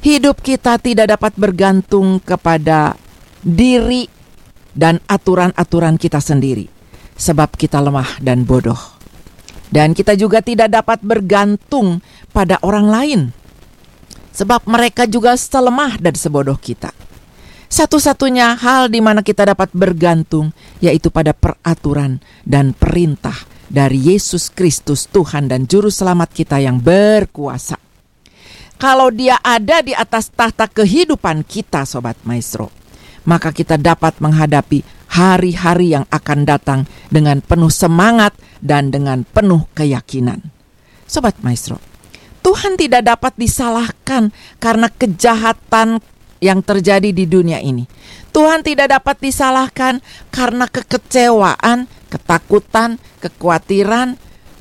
Hidup 0.00 0.38
kita 0.38 0.78
tidak 0.78 1.18
dapat 1.18 1.34
bergantung 1.34 2.22
kepada 2.22 2.94
diri 3.42 4.06
dan 4.70 5.02
aturan-aturan 5.10 5.98
kita 5.98 6.22
sendiri, 6.22 6.70
sebab 7.18 7.50
kita 7.58 7.82
lemah 7.82 8.22
dan 8.22 8.46
bodoh. 8.46 8.99
Dan 9.70 9.94
kita 9.94 10.18
juga 10.18 10.42
tidak 10.42 10.74
dapat 10.74 10.98
bergantung 11.00 12.02
pada 12.34 12.58
orang 12.66 12.86
lain, 12.90 13.20
sebab 14.34 14.66
mereka 14.66 15.06
juga 15.06 15.38
selemah 15.38 15.96
dan 16.02 16.14
sebodoh 16.18 16.58
kita. 16.58 16.90
Satu-satunya 17.70 18.58
hal 18.58 18.90
di 18.90 18.98
mana 18.98 19.22
kita 19.22 19.46
dapat 19.46 19.70
bergantung 19.70 20.50
yaitu 20.82 21.06
pada 21.06 21.30
peraturan 21.30 22.18
dan 22.42 22.74
perintah 22.74 23.46
dari 23.70 24.10
Yesus 24.10 24.50
Kristus 24.50 25.06
Tuhan 25.06 25.46
dan 25.46 25.70
Juru 25.70 25.86
Selamat 25.86 26.34
kita 26.34 26.58
yang 26.58 26.82
berkuasa 26.82 27.78
kalau 28.80 29.12
dia 29.12 29.36
ada 29.44 29.84
di 29.84 29.92
atas 29.92 30.32
tahta 30.32 30.64
kehidupan 30.64 31.44
kita 31.44 31.84
Sobat 31.84 32.16
Maestro, 32.24 32.72
maka 33.28 33.52
kita 33.52 33.76
dapat 33.76 34.16
menghadapi 34.24 34.80
hari-hari 35.10 35.98
yang 35.98 36.06
akan 36.14 36.46
datang 36.46 36.80
dengan 37.10 37.42
penuh 37.42 37.70
semangat 37.70 38.34
dan 38.62 38.94
dengan 38.94 39.26
penuh 39.26 39.66
keyakinan. 39.74 40.38
Sobat 41.10 41.34
Maestro, 41.42 41.82
Tuhan 42.46 42.78
tidak 42.78 43.02
dapat 43.10 43.34
disalahkan 43.34 44.30
karena 44.62 44.86
kejahatan 44.86 45.98
yang 46.40 46.62
terjadi 46.62 47.10
di 47.12 47.26
dunia 47.26 47.58
ini. 47.60 47.84
Tuhan 48.30 48.62
tidak 48.62 48.88
dapat 48.94 49.18
disalahkan 49.20 49.98
karena 50.30 50.70
kekecewaan, 50.70 51.90
ketakutan, 52.08 52.96
kekhawatiran, 53.18 54.16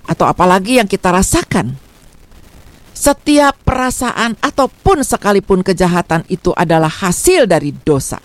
atau 0.09 0.25
apalagi 0.25 0.81
yang 0.81 0.89
kita 0.89 1.13
rasakan 1.13 1.77
setiap 2.99 3.55
perasaan 3.63 4.35
ataupun 4.43 5.07
sekalipun 5.07 5.63
kejahatan 5.63 6.27
itu 6.27 6.51
adalah 6.51 6.91
hasil 6.91 7.47
dari 7.47 7.71
dosa. 7.71 8.19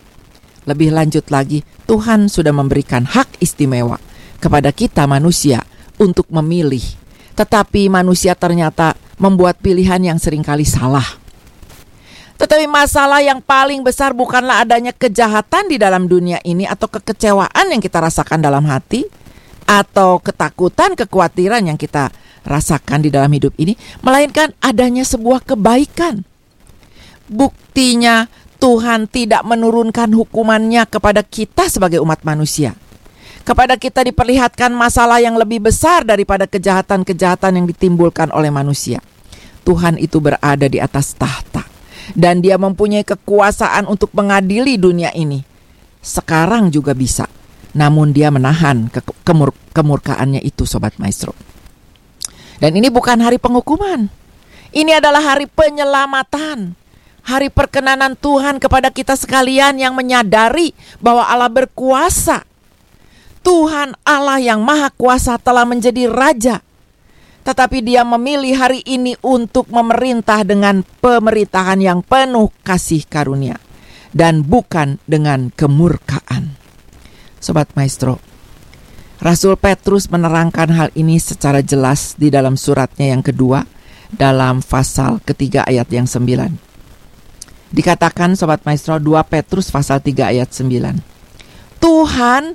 Lebih 0.65 0.97
lanjut 0.97 1.29
lagi, 1.29 1.61
Tuhan 1.85 2.33
sudah 2.33 2.53
memberikan 2.53 3.05
hak 3.05 3.41
istimewa 3.41 4.01
kepada 4.41 4.73
kita 4.73 5.05
manusia 5.05 5.61
untuk 6.01 6.29
memilih. 6.33 6.83
Tetapi 7.37 7.93
manusia 7.93 8.33
ternyata 8.33 8.97
membuat 9.21 9.61
pilihan 9.61 10.01
yang 10.01 10.19
sering 10.19 10.41
kali 10.41 10.65
salah. 10.65 11.05
Tetapi 12.35 12.67
masalah 12.67 13.23
yang 13.23 13.39
paling 13.39 13.87
besar 13.87 14.11
bukanlah 14.11 14.67
adanya 14.67 14.91
kejahatan 14.91 15.71
di 15.71 15.79
dalam 15.79 16.11
dunia 16.11 16.43
ini 16.43 16.67
atau 16.67 16.91
kekecewaan 16.91 17.71
yang 17.71 17.79
kita 17.79 18.03
rasakan 18.03 18.43
dalam 18.43 18.67
hati 18.67 19.07
atau 19.65 20.19
ketakutan, 20.19 20.99
kekhawatiran 20.99 21.63
yang 21.65 21.79
kita 21.79 22.11
rasakan 22.45 23.01
di 23.01 23.09
dalam 23.09 23.31
hidup 23.33 23.55
ini, 23.57 23.79
melainkan 24.05 24.53
adanya 24.61 25.07
sebuah 25.07 25.47
kebaikan. 25.47 26.27
Buktinya 27.25 28.29
Tuhan 28.65 29.13
tidak 29.13 29.45
menurunkan 29.45 30.09
hukumannya 30.17 30.89
kepada 30.89 31.21
kita 31.21 31.69
sebagai 31.69 32.01
umat 32.01 32.25
manusia. 32.25 32.73
Kepada 33.45 33.77
kita 33.77 34.01
diperlihatkan 34.01 34.73
masalah 34.73 35.21
yang 35.21 35.37
lebih 35.37 35.69
besar 35.69 36.01
daripada 36.01 36.49
kejahatan-kejahatan 36.49 37.61
yang 37.61 37.67
ditimbulkan 37.69 38.33
oleh 38.33 38.49
manusia. 38.49 39.05
Tuhan 39.69 40.01
itu 40.01 40.17
berada 40.17 40.65
di 40.65 40.81
atas 40.81 41.13
tahta 41.13 41.69
dan 42.17 42.41
dia 42.41 42.57
mempunyai 42.57 43.05
kekuasaan 43.05 43.85
untuk 43.85 44.09
mengadili 44.17 44.81
dunia 44.81 45.13
ini. 45.13 45.45
Sekarang 46.01 46.73
juga 46.73 46.97
bisa. 46.97 47.29
Namun 47.77 48.17
dia 48.17 48.33
menahan 48.33 48.89
ke 48.89 49.05
kemur 49.29 49.53
kemurkaannya 49.77 50.41
itu 50.41 50.65
sobat 50.65 50.97
maestro. 50.97 51.37
Dan 52.65 52.81
ini 52.81 52.89
bukan 52.89 53.21
hari 53.21 53.37
penghukuman. 53.37 54.09
Ini 54.73 55.05
adalah 55.05 55.37
hari 55.37 55.53
penyelamatan. 55.53 56.81
Hari 57.25 57.49
perkenanan 57.49 58.21
Tuhan 58.21 58.61
kepada 58.61 58.93
kita 58.93 59.17
sekalian 59.17 59.81
yang 59.81 59.97
menyadari 59.97 60.77
bahwa 61.01 61.25
Allah 61.25 61.49
berkuasa. 61.49 62.45
Tuhan 63.41 63.97
Allah 64.05 64.41
yang 64.45 64.61
Maha 64.61 64.93
Kuasa 64.93 65.41
telah 65.41 65.65
menjadi 65.65 66.05
raja. 66.13 66.61
Tetapi 67.45 67.81
dia 67.81 68.05
memilih 68.05 68.57
hari 68.57 68.81
ini 68.85 69.17
untuk 69.25 69.69
memerintah 69.73 70.45
dengan 70.45 70.85
pemerintahan 71.01 71.81
yang 71.81 72.01
penuh 72.05 72.53
kasih 72.61 73.09
karunia. 73.09 73.57
Dan 74.13 74.45
bukan 74.45 75.01
dengan 75.09 75.49
kemurkaan. 75.49 76.57
Sobat 77.41 77.73
Maestro, 77.73 78.21
Rasul 79.25 79.57
Petrus 79.57 80.13
menerangkan 80.13 80.69
hal 80.73 80.89
ini 80.93 81.17
secara 81.17 81.65
jelas 81.65 82.17
di 82.21 82.29
dalam 82.29 82.61
suratnya 82.61 83.17
yang 83.17 83.25
kedua 83.25 83.65
dalam 84.13 84.61
pasal 84.61 85.25
ketiga 85.25 85.65
ayat 85.65 85.89
yang 85.89 86.05
sembilan. 86.05 86.74
Dikatakan 87.75 88.39
Sobat 88.39 88.63
Maestro 88.63 89.03
2 89.03 89.19
Petrus 89.27 89.67
pasal 89.67 89.99
3 89.99 90.31
ayat 90.31 90.47
9. 90.55 90.95
Tuhan 91.83 92.55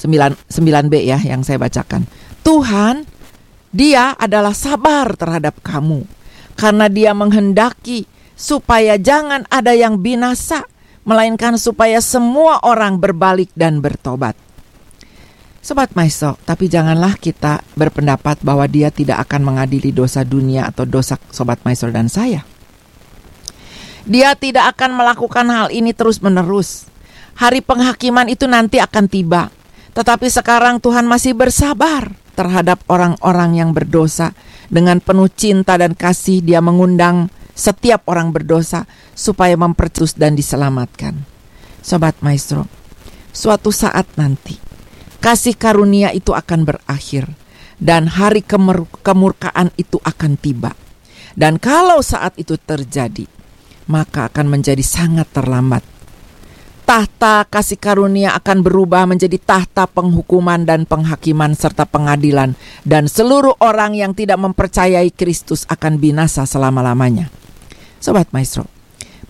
9, 0.00 0.40
9b 0.48 0.94
ya 1.04 1.20
yang 1.20 1.44
saya 1.44 1.60
bacakan. 1.60 2.08
Tuhan 2.40 3.04
dia 3.68 4.16
adalah 4.16 4.56
sabar 4.56 5.12
terhadap 5.12 5.60
kamu 5.60 6.08
karena 6.56 6.88
dia 6.88 7.12
menghendaki 7.12 8.08
supaya 8.32 8.96
jangan 8.96 9.44
ada 9.52 9.76
yang 9.76 10.00
binasa 10.00 10.64
melainkan 11.04 11.60
supaya 11.60 12.00
semua 12.00 12.64
orang 12.64 12.96
berbalik 12.96 13.52
dan 13.52 13.84
bertobat. 13.84 14.32
Sobat 15.60 15.92
Maestro, 15.92 16.40
tapi 16.48 16.72
janganlah 16.72 17.20
kita 17.20 17.60
berpendapat 17.76 18.40
bahwa 18.40 18.64
dia 18.64 18.88
tidak 18.88 19.20
akan 19.28 19.52
mengadili 19.52 19.92
dosa 19.92 20.24
dunia 20.24 20.64
atau 20.64 20.88
dosa 20.88 21.20
Sobat 21.28 21.60
Maestro 21.68 21.92
dan 21.92 22.08
saya. 22.08 22.40
Dia 24.08 24.36
tidak 24.36 24.76
akan 24.76 24.96
melakukan 24.96 25.46
hal 25.48 25.68
ini 25.72 25.92
terus-menerus. 25.92 26.88
Hari 27.36 27.64
penghakiman 27.64 28.28
itu 28.28 28.44
nanti 28.48 28.80
akan 28.80 29.08
tiba. 29.08 29.48
Tetapi 29.96 30.28
sekarang 30.30 30.78
Tuhan 30.78 31.08
masih 31.08 31.34
bersabar 31.34 32.12
terhadap 32.38 32.80
orang-orang 32.88 33.58
yang 33.60 33.70
berdosa. 33.72 34.32
Dengan 34.70 35.02
penuh 35.02 35.26
cinta 35.26 35.74
dan 35.74 35.98
kasih 35.98 36.46
dia 36.46 36.62
mengundang 36.62 37.26
setiap 37.58 38.06
orang 38.06 38.30
berdosa 38.30 38.86
supaya 39.18 39.58
mempercus 39.58 40.14
dan 40.14 40.38
diselamatkan. 40.38 41.26
Sobat 41.82 42.14
Maestro, 42.22 42.70
suatu 43.34 43.74
saat 43.74 44.06
nanti 44.14 44.56
kasih 45.20 45.52
karunia 45.58 46.14
itu 46.16 46.32
akan 46.32 46.64
berakhir 46.64 47.28
dan 47.76 48.08
hari 48.08 48.44
kemurkaan 49.04 49.72
itu 49.76 50.00
akan 50.00 50.36
tiba. 50.40 50.72
Dan 51.36 51.56
kalau 51.56 52.04
saat 52.04 52.36
itu 52.36 52.56
terjadi, 52.60 53.24
maka 53.90 54.30
akan 54.30 54.46
menjadi 54.46 54.86
sangat 54.86 55.26
terlambat. 55.34 55.82
Tahta 56.86 57.46
kasih 57.46 57.78
karunia 57.78 58.34
akan 58.34 58.66
berubah 58.66 59.06
menjadi 59.06 59.38
tahta 59.38 59.86
penghukuman 59.86 60.66
dan 60.66 60.86
penghakiman 60.86 61.54
serta 61.54 61.86
pengadilan 61.86 62.58
dan 62.82 63.06
seluruh 63.06 63.54
orang 63.62 63.94
yang 63.94 64.10
tidak 64.14 64.38
mempercayai 64.38 65.10
Kristus 65.14 65.66
akan 65.70 66.02
binasa 66.02 66.46
selama-lamanya. 66.46 67.30
Sobat 68.02 68.34
Maestro, 68.34 68.66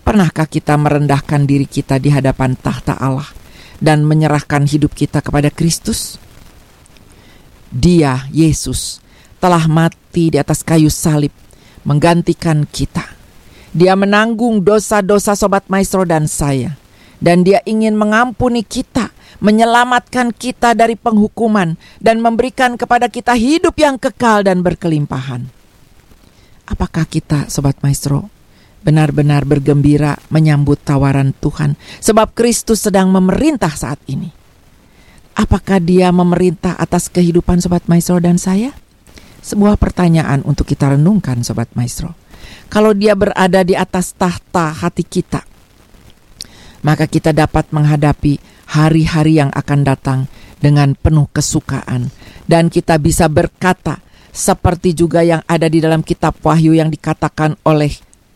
pernahkah 0.01 0.49
kita 0.49 0.73
merendahkan 0.73 1.45
diri 1.45 1.69
kita 1.69 2.01
di 2.01 2.09
hadapan 2.09 2.57
tahta 2.57 2.97
Allah 2.97 3.29
dan 3.77 4.09
menyerahkan 4.09 4.65
hidup 4.65 4.97
kita 4.97 5.21
kepada 5.21 5.53
Kristus? 5.53 6.17
Dia, 7.69 8.25
Yesus, 8.33 9.05
telah 9.37 9.69
mati 9.69 10.33
di 10.33 10.41
atas 10.41 10.65
kayu 10.65 10.89
salib, 10.89 11.31
menggantikan 11.85 12.65
kita. 12.65 13.20
Dia 13.71 13.95
menanggung 13.95 14.67
dosa-dosa 14.67 15.31
Sobat 15.31 15.63
Maestro 15.71 16.03
dan 16.03 16.27
saya. 16.27 16.75
Dan 17.21 17.47
dia 17.47 17.63
ingin 17.63 17.95
mengampuni 17.95 18.65
kita, 18.65 19.13
menyelamatkan 19.39 20.33
kita 20.35 20.75
dari 20.75 20.97
penghukuman, 20.97 21.77
dan 22.01 22.17
memberikan 22.19 22.75
kepada 22.75 23.07
kita 23.07 23.37
hidup 23.37 23.77
yang 23.77 23.95
kekal 24.01 24.41
dan 24.43 24.65
berkelimpahan. 24.65 25.47
Apakah 26.67 27.05
kita, 27.05 27.47
Sobat 27.47 27.77
Maestro, 27.85 28.27
benar-benar 28.81 29.45
bergembira 29.45 30.17
menyambut 30.33 30.81
tawaran 30.81 31.31
Tuhan, 31.37 31.77
sebab 32.01 32.33
Kristus 32.33 32.83
sedang 32.83 33.13
memerintah 33.13 33.71
saat 33.71 34.01
ini. 34.09 34.33
Apakah 35.37 35.79
Dia 35.79 36.11
memerintah 36.11 36.75
atas 36.75 37.07
kehidupan 37.07 37.61
Sobat 37.61 37.85
Maestro 37.87 38.19
dan 38.19 38.35
saya? 38.41 38.73
Sebuah 39.45 39.77
pertanyaan 39.77 40.41
untuk 40.43 40.67
kita 40.67 40.97
renungkan, 40.97 41.45
Sobat 41.45 41.71
Maestro. 41.77 42.20
Kalau 42.71 42.95
Dia 42.95 43.17
berada 43.17 43.65
di 43.67 43.75
atas 43.75 44.15
tahta 44.15 44.71
hati 44.71 45.03
kita, 45.03 45.43
maka 46.81 47.05
kita 47.05 47.35
dapat 47.35 47.69
menghadapi 47.69 48.39
hari-hari 48.71 49.37
yang 49.37 49.51
akan 49.51 49.79
datang 49.83 50.19
dengan 50.61 50.93
penuh 50.95 51.27
kesukaan, 51.33 52.13
dan 52.47 52.69
kita 52.69 52.95
bisa 53.01 53.27
berkata 53.27 53.99
seperti 54.31 54.95
juga 54.95 55.25
yang 55.25 55.43
ada 55.45 55.67
di 55.67 55.83
dalam 55.83 56.05
Kitab 56.05 56.39
Wahyu 56.39 56.77
yang 56.77 56.87
dikatakan 56.87 57.59
oleh 57.67 57.91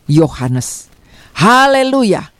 Yohanes. 0.06 0.92
Haleluya! 1.36 2.30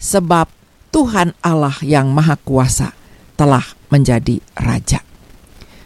Sebab 0.00 0.50
Tuhan 0.90 1.34
Allah 1.40 1.74
yang 1.80 2.10
Maha 2.10 2.36
Kuasa 2.38 2.92
telah 3.38 3.64
menjadi 3.90 4.38
Raja. 4.58 5.02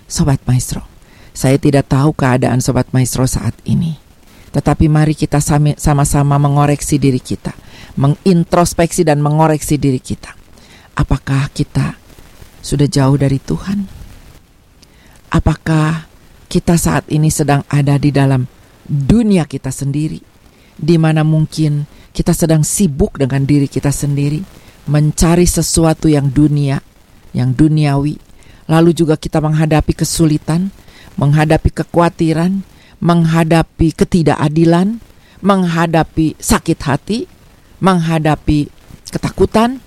Sobat 0.08 0.40
Maestro, 0.48 0.88
saya 1.36 1.60
tidak 1.60 1.92
tahu 1.92 2.16
keadaan 2.16 2.64
Sobat 2.64 2.88
Maestro 2.96 3.28
saat 3.28 3.52
ini. 3.68 4.07
Tetapi 4.48 4.88
mari 4.88 5.12
kita 5.12 5.38
sama-sama 5.76 6.36
mengoreksi 6.40 6.96
diri 6.96 7.20
kita, 7.20 7.52
mengintrospeksi 8.00 9.04
dan 9.04 9.20
mengoreksi 9.20 9.76
diri 9.76 10.00
kita. 10.00 10.32
Apakah 10.96 11.52
kita 11.52 11.94
sudah 12.64 12.88
jauh 12.88 13.16
dari 13.20 13.38
Tuhan? 13.38 13.86
Apakah 15.28 16.08
kita 16.48 16.80
saat 16.80 17.04
ini 17.12 17.28
sedang 17.28 17.60
ada 17.68 18.00
di 18.00 18.08
dalam 18.08 18.48
dunia 18.88 19.44
kita 19.44 19.68
sendiri? 19.68 20.38
di 20.78 20.94
mana 20.94 21.26
mungkin 21.26 21.84
kita 22.14 22.30
sedang 22.30 22.62
sibuk 22.62 23.18
dengan 23.18 23.42
diri 23.42 23.66
kita 23.66 23.90
sendiri, 23.90 24.40
mencari 24.86 25.44
sesuatu 25.44 26.06
yang 26.06 26.30
dunia, 26.30 26.78
yang 27.34 27.50
duniawi, 27.52 28.16
lalu 28.70 28.90
juga 28.94 29.18
kita 29.18 29.42
menghadapi 29.42 29.92
kesulitan, 29.92 30.70
menghadapi 31.18 31.74
kekhawatiran, 31.74 32.62
menghadapi 32.98 33.94
ketidakadilan, 33.94 35.02
menghadapi 35.42 36.34
sakit 36.38 36.78
hati, 36.82 37.18
menghadapi 37.82 38.70
ketakutan, 39.08 39.82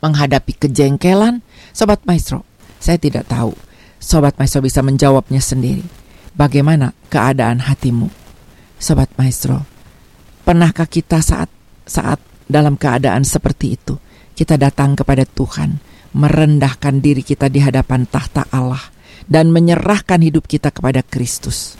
menghadapi 0.00 0.52
kejengkelan. 0.56 1.42
Sobat 1.74 2.02
Maestro, 2.06 2.46
saya 2.78 2.96
tidak 2.96 3.26
tahu. 3.28 3.52
Sobat 3.98 4.38
Maestro 4.38 4.62
bisa 4.62 4.80
menjawabnya 4.80 5.42
sendiri. 5.42 5.84
Bagaimana 6.36 6.92
keadaan 7.08 7.64
hatimu? 7.64 8.12
Sobat 8.76 9.08
Maestro, 9.16 9.76
Pernahkah 10.46 10.86
kita 10.86 11.18
saat 11.18 11.50
saat 11.82 12.22
dalam 12.46 12.78
keadaan 12.78 13.26
seperti 13.26 13.74
itu 13.74 13.98
kita 14.38 14.54
datang 14.54 14.94
kepada 14.94 15.26
Tuhan, 15.26 15.82
merendahkan 16.14 17.02
diri 17.02 17.26
kita 17.26 17.50
di 17.50 17.58
hadapan 17.58 18.06
tahta 18.06 18.46
Allah 18.54 18.94
dan 19.26 19.50
menyerahkan 19.50 20.22
hidup 20.22 20.46
kita 20.46 20.70
kepada 20.70 21.02
Kristus. 21.02 21.74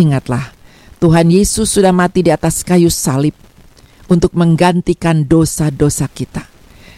Ingatlah, 0.00 0.56
Tuhan 0.96 1.28
Yesus 1.28 1.76
sudah 1.76 1.92
mati 1.92 2.24
di 2.24 2.32
atas 2.32 2.64
kayu 2.64 2.88
salib 2.88 3.36
untuk 4.08 4.32
menggantikan 4.32 5.28
dosa-dosa 5.28 6.08
kita. 6.08 6.48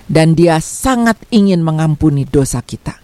Dan 0.06 0.38
dia 0.38 0.62
sangat 0.62 1.18
ingin 1.34 1.66
mengampuni 1.66 2.22
dosa 2.22 2.62
kita. 2.62 3.01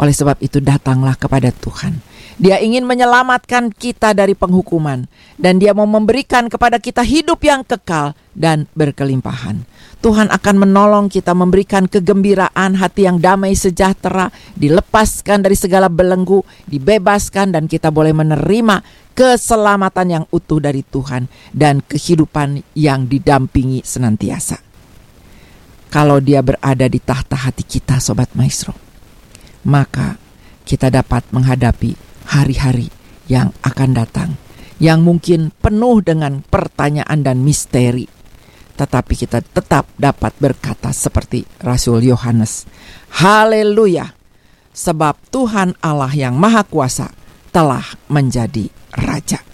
Oleh 0.00 0.14
sebab 0.14 0.40
itu 0.40 0.62
datanglah 0.62 1.16
kepada 1.16 1.52
Tuhan 1.52 2.12
dia 2.40 2.60
ingin 2.60 2.88
menyelamatkan 2.88 3.70
kita 3.70 4.16
dari 4.16 4.32
penghukuman 4.32 5.04
dan 5.36 5.60
dia 5.60 5.76
mau 5.76 5.84
memberikan 5.84 6.48
kepada 6.48 6.80
kita 6.80 7.04
hidup 7.04 7.38
yang 7.44 7.62
kekal 7.62 8.16
dan 8.32 8.66
berkelimpahan. 8.72 9.62
Tuhan 10.02 10.26
akan 10.34 10.56
menolong 10.66 11.06
kita 11.06 11.30
memberikan 11.36 11.86
kegembiraan 11.86 12.74
hati 12.74 13.06
yang 13.06 13.22
damai 13.22 13.54
sejahtera, 13.54 14.34
dilepaskan 14.58 15.46
dari 15.46 15.54
segala 15.54 15.86
belenggu, 15.86 16.42
dibebaskan 16.66 17.54
dan 17.54 17.70
kita 17.70 17.94
boleh 17.94 18.10
menerima 18.10 18.82
keselamatan 19.14 20.06
yang 20.10 20.24
utuh 20.34 20.58
dari 20.58 20.82
Tuhan 20.82 21.30
dan 21.54 21.78
kehidupan 21.84 22.74
yang 22.74 23.06
didampingi 23.06 23.86
senantiasa. 23.86 24.58
Kalau 25.92 26.18
dia 26.18 26.42
berada 26.42 26.88
di 26.88 26.98
tahta 26.98 27.36
hati 27.38 27.62
kita 27.62 28.02
sobat 28.02 28.32
maestro, 28.34 28.91
maka 29.66 30.18
kita 30.62 30.88
dapat 30.88 31.26
menghadapi 31.34 31.94
hari-hari 32.30 32.88
yang 33.26 33.54
akan 33.62 33.90
datang, 33.94 34.30
yang 34.82 35.02
mungkin 35.02 35.54
penuh 35.62 36.02
dengan 36.02 36.42
pertanyaan 36.42 37.22
dan 37.22 37.42
misteri. 37.42 38.06
Tetapi 38.72 39.12
kita 39.14 39.44
tetap 39.44 39.86
dapat 40.00 40.32
berkata 40.40 40.90
seperti 40.90 41.44
Rasul 41.60 42.02
Yohanes, 42.08 42.64
"Haleluya!" 43.20 44.16
Sebab 44.72 45.28
Tuhan 45.28 45.76
Allah 45.84 46.08
yang 46.16 46.32
Maha 46.40 46.64
Kuasa 46.64 47.12
telah 47.52 47.84
menjadi 48.08 48.72
Raja. 48.96 49.51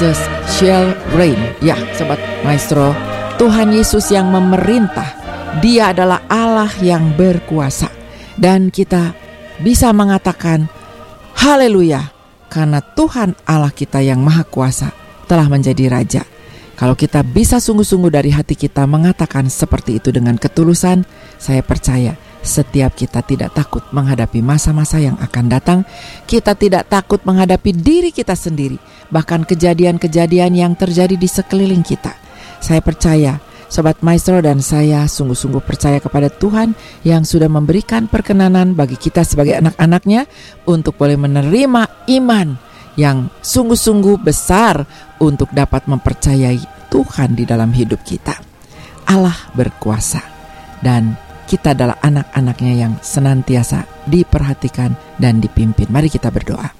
Jesus 0.00 0.24
shall 0.56 0.96
reign. 1.12 1.36
Ya, 1.60 1.76
sobat 1.92 2.16
maestro, 2.40 2.96
Tuhan 3.36 3.68
Yesus 3.68 4.08
yang 4.08 4.32
memerintah. 4.32 5.04
Dia 5.60 5.92
adalah 5.92 6.24
Allah 6.24 6.72
yang 6.80 7.12
berkuasa. 7.20 7.92
Dan 8.32 8.72
kita 8.72 9.12
bisa 9.60 9.92
mengatakan 9.92 10.72
haleluya 11.36 12.16
karena 12.48 12.80
Tuhan 12.80 13.36
Allah 13.44 13.68
kita 13.68 14.00
yang 14.00 14.24
maha 14.24 14.48
kuasa 14.48 14.88
telah 15.28 15.52
menjadi 15.52 15.92
raja. 15.92 16.24
Kalau 16.80 16.96
kita 16.96 17.20
bisa 17.20 17.60
sungguh-sungguh 17.60 18.08
dari 18.08 18.32
hati 18.32 18.56
kita 18.56 18.88
mengatakan 18.88 19.52
seperti 19.52 20.00
itu 20.00 20.08
dengan 20.16 20.40
ketulusan, 20.40 21.04
saya 21.36 21.60
percaya 21.60 22.16
setiap 22.40 22.96
kita 22.96 23.20
tidak 23.20 23.52
takut 23.52 23.84
menghadapi 23.92 24.40
masa-masa 24.40 24.96
yang 25.00 25.16
akan 25.20 25.46
datang, 25.52 25.78
kita 26.24 26.56
tidak 26.56 26.88
takut 26.88 27.20
menghadapi 27.24 27.76
diri 27.76 28.10
kita 28.10 28.32
sendiri, 28.32 28.80
bahkan 29.12 29.44
kejadian-kejadian 29.44 30.56
yang 30.56 30.72
terjadi 30.72 31.16
di 31.16 31.28
sekeliling 31.28 31.84
kita. 31.84 32.16
Saya 32.60 32.80
percaya, 32.80 33.40
Sobat 33.70 34.02
Maestro 34.02 34.42
dan 34.42 34.58
saya 34.58 35.06
sungguh-sungguh 35.06 35.62
percaya 35.62 36.02
kepada 36.02 36.26
Tuhan 36.26 36.74
yang 37.06 37.22
sudah 37.22 37.46
memberikan 37.46 38.10
perkenanan 38.10 38.74
bagi 38.74 38.98
kita 38.98 39.22
sebagai 39.22 39.62
anak-anaknya 39.62 40.26
untuk 40.66 40.98
boleh 40.98 41.14
menerima 41.14 42.10
iman 42.18 42.58
yang 42.98 43.30
sungguh-sungguh 43.38 44.18
besar 44.26 44.82
untuk 45.22 45.54
dapat 45.54 45.86
mempercayai 45.86 46.90
Tuhan 46.90 47.38
di 47.38 47.46
dalam 47.46 47.70
hidup 47.70 48.02
kita. 48.02 48.34
Allah 49.06 49.38
berkuasa 49.54 50.18
dan 50.82 51.14
kita 51.50 51.74
adalah 51.74 51.98
anak-anaknya 51.98 52.72
yang 52.78 52.92
senantiasa 53.02 54.06
diperhatikan 54.06 54.94
dan 55.18 55.42
dipimpin. 55.42 55.90
Mari 55.90 56.06
kita 56.06 56.30
berdoa. 56.30 56.70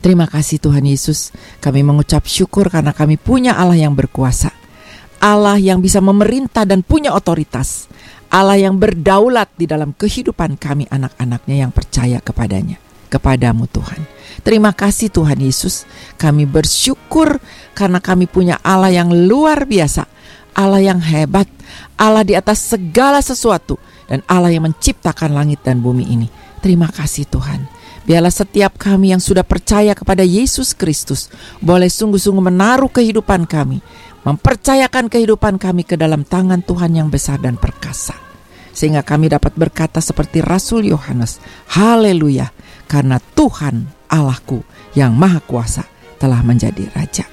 Terima 0.00 0.24
kasih 0.24 0.60
Tuhan 0.60 0.84
Yesus, 0.88 1.28
kami 1.60 1.84
mengucap 1.84 2.24
syukur 2.24 2.72
karena 2.72 2.96
kami 2.96 3.20
punya 3.20 3.52
Allah 3.56 3.76
yang 3.76 3.92
berkuasa. 3.92 4.48
Allah 5.20 5.60
yang 5.60 5.84
bisa 5.84 6.00
memerintah 6.00 6.64
dan 6.64 6.80
punya 6.80 7.12
otoritas. 7.12 7.88
Allah 8.32 8.56
yang 8.56 8.80
berdaulat 8.80 9.52
di 9.56 9.68
dalam 9.68 9.92
kehidupan 9.92 10.56
kami 10.56 10.88
anak-anaknya 10.88 11.68
yang 11.68 11.72
percaya 11.72 12.20
kepadanya. 12.24 12.80
Kepadamu 13.12 13.68
Tuhan. 13.68 14.00
Terima 14.44 14.72
kasih 14.76 15.08
Tuhan 15.08 15.40
Yesus. 15.40 15.88
Kami 16.20 16.44
bersyukur 16.44 17.40
karena 17.72 18.00
kami 18.00 18.28
punya 18.28 18.60
Allah 18.60 18.92
yang 18.92 19.08
luar 19.08 19.64
biasa. 19.64 20.13
Allah 20.54 20.80
yang 20.80 21.02
hebat. 21.02 21.50
Allah 21.98 22.22
di 22.22 22.38
atas 22.38 22.62
segala 22.62 23.20
sesuatu. 23.20 23.76
Dan 24.06 24.22
Allah 24.30 24.54
yang 24.54 24.64
menciptakan 24.64 25.34
langit 25.34 25.60
dan 25.66 25.82
bumi 25.82 26.06
ini. 26.08 26.26
Terima 26.64 26.88
kasih 26.88 27.28
Tuhan. 27.28 27.68
Biarlah 28.04 28.32
setiap 28.32 28.76
kami 28.76 29.16
yang 29.16 29.20
sudah 29.20 29.44
percaya 29.44 29.96
kepada 29.96 30.20
Yesus 30.20 30.76
Kristus 30.76 31.32
boleh 31.64 31.88
sungguh-sungguh 31.88 32.52
menaruh 32.52 32.92
kehidupan 32.92 33.48
kami, 33.48 33.80
mempercayakan 34.28 35.08
kehidupan 35.08 35.56
kami 35.56 35.88
ke 35.88 35.96
dalam 35.96 36.20
tangan 36.20 36.60
Tuhan 36.60 36.92
yang 36.92 37.08
besar 37.08 37.40
dan 37.40 37.56
perkasa. 37.56 38.12
Sehingga 38.76 39.00
kami 39.00 39.32
dapat 39.32 39.56
berkata 39.56 40.04
seperti 40.04 40.44
Rasul 40.44 40.84
Yohanes, 40.92 41.40
Haleluya, 41.72 42.52
karena 42.84 43.16
Tuhan 43.32 43.88
Allahku 44.12 44.60
yang 44.92 45.16
Maha 45.16 45.40
Kuasa 45.40 45.88
telah 46.20 46.44
menjadi 46.44 46.92
Raja. 46.92 47.24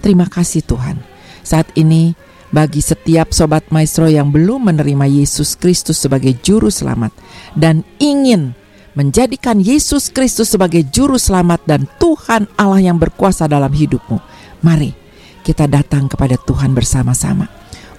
Terima 0.00 0.32
kasih 0.32 0.64
Tuhan. 0.64 0.96
Saat 1.44 1.76
ini 1.76 2.16
bagi 2.54 2.78
setiap 2.82 3.34
sobat 3.34 3.68
maestro 3.74 4.06
yang 4.06 4.30
belum 4.30 4.70
menerima 4.70 5.06
Yesus 5.08 5.58
Kristus 5.58 5.98
sebagai 5.98 6.34
juru 6.42 6.70
selamat 6.70 7.10
dan 7.58 7.82
ingin 7.98 8.54
menjadikan 8.96 9.60
Yesus 9.60 10.08
Kristus 10.08 10.54
sebagai 10.54 10.86
juru 10.88 11.20
selamat 11.20 11.60
dan 11.68 11.84
Tuhan 12.00 12.48
Allah 12.56 12.80
yang 12.80 12.96
berkuasa 12.96 13.44
dalam 13.44 13.70
hidupmu. 13.70 14.18
Mari 14.64 14.96
kita 15.44 15.68
datang 15.68 16.08
kepada 16.08 16.34
Tuhan 16.40 16.72
bersama-sama 16.72 17.46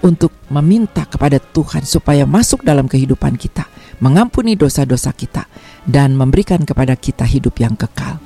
untuk 0.01 0.33
meminta 0.49 1.05
kepada 1.05 1.37
Tuhan 1.39 1.85
supaya 1.85 2.25
masuk 2.25 2.65
dalam 2.65 2.89
kehidupan 2.89 3.37
kita, 3.37 3.69
mengampuni 4.01 4.57
dosa-dosa 4.57 5.13
kita 5.13 5.45
dan 5.85 6.17
memberikan 6.17 6.61
kepada 6.65 6.97
kita 6.97 7.23
hidup 7.23 7.57
yang 7.61 7.77
kekal. 7.77 8.19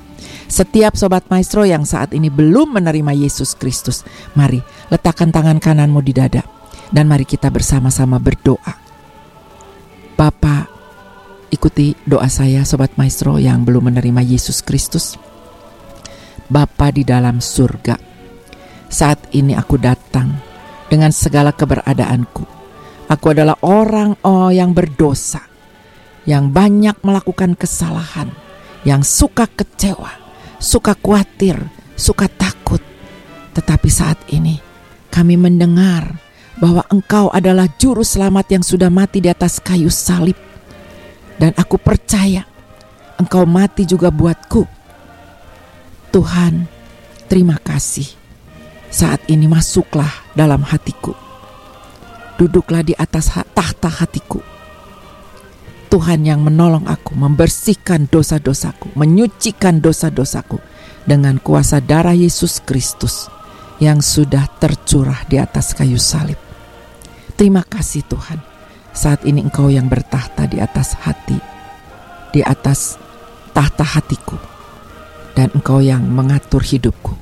Setiap 0.52 1.00
sobat 1.00 1.32
maestro 1.32 1.64
yang 1.64 1.88
saat 1.88 2.12
ini 2.12 2.28
belum 2.28 2.76
menerima 2.76 3.16
Yesus 3.16 3.56
Kristus, 3.56 4.04
mari 4.36 4.60
letakkan 4.92 5.32
tangan 5.32 5.56
kananmu 5.56 6.04
di 6.04 6.12
dada 6.12 6.44
dan 6.92 7.08
mari 7.08 7.24
kita 7.24 7.48
bersama-sama 7.48 8.20
berdoa. 8.20 8.76
Bapa, 10.12 10.68
ikuti 11.48 11.96
doa 12.04 12.28
saya 12.28 12.68
sobat 12.68 13.00
maestro 13.00 13.40
yang 13.40 13.64
belum 13.64 13.88
menerima 13.88 14.20
Yesus 14.20 14.60
Kristus. 14.60 15.16
Bapa 16.52 16.92
di 16.92 17.00
dalam 17.00 17.40
surga, 17.40 17.96
saat 18.92 19.32
ini 19.32 19.56
aku 19.56 19.80
datang 19.80 20.36
dengan 20.92 21.16
segala 21.16 21.56
keberadaanku. 21.56 22.44
Aku 23.08 23.26
adalah 23.32 23.56
orang 23.64 24.20
oh 24.20 24.52
yang 24.52 24.76
berdosa, 24.76 25.48
yang 26.28 26.52
banyak 26.52 27.00
melakukan 27.00 27.56
kesalahan, 27.56 28.28
yang 28.84 29.00
suka 29.00 29.48
kecewa, 29.48 30.21
suka 30.62 30.94
khawatir, 30.94 31.58
suka 31.98 32.30
takut. 32.30 32.78
Tetapi 33.52 33.88
saat 33.90 34.16
ini 34.30 34.62
kami 35.10 35.34
mendengar 35.34 36.16
bahwa 36.62 36.86
Engkau 36.88 37.28
adalah 37.34 37.66
juru 37.76 38.06
selamat 38.06 38.46
yang 38.54 38.64
sudah 38.64 38.88
mati 38.88 39.18
di 39.18 39.28
atas 39.28 39.58
kayu 39.58 39.90
salib. 39.90 40.38
Dan 41.36 41.50
aku 41.58 41.74
percaya 41.76 42.46
Engkau 43.18 43.42
mati 43.42 43.82
juga 43.82 44.14
buatku. 44.14 44.62
Tuhan, 46.14 46.70
terima 47.26 47.58
kasih. 47.58 48.06
Saat 48.92 49.26
ini 49.26 49.50
masuklah 49.50 50.12
dalam 50.38 50.62
hatiku. 50.62 51.16
Duduklah 52.36 52.86
di 52.86 52.94
atas 52.96 53.32
tahta 53.56 53.88
hatiku 53.88 54.51
Tuhan 55.92 56.24
yang 56.24 56.40
menolong 56.40 56.88
aku 56.88 57.12
membersihkan 57.12 58.08
dosa-dosaku, 58.08 58.96
menyucikan 58.96 59.76
dosa-dosaku 59.76 60.56
dengan 61.04 61.36
kuasa 61.36 61.84
darah 61.84 62.16
Yesus 62.16 62.64
Kristus 62.64 63.28
yang 63.76 64.00
sudah 64.00 64.48
tercurah 64.56 65.20
di 65.28 65.36
atas 65.36 65.76
kayu 65.76 66.00
salib. 66.00 66.40
Terima 67.36 67.60
kasih 67.60 68.08
Tuhan. 68.08 68.40
Saat 68.96 69.28
ini 69.28 69.44
Engkau 69.44 69.68
yang 69.68 69.92
bertahta 69.92 70.48
di 70.48 70.64
atas 70.64 70.96
hati, 70.96 71.36
di 72.32 72.40
atas 72.40 72.96
tahta 73.52 73.84
hatiku, 73.84 74.40
dan 75.36 75.52
Engkau 75.52 75.84
yang 75.84 76.00
mengatur 76.08 76.64
hidupku. 76.64 77.12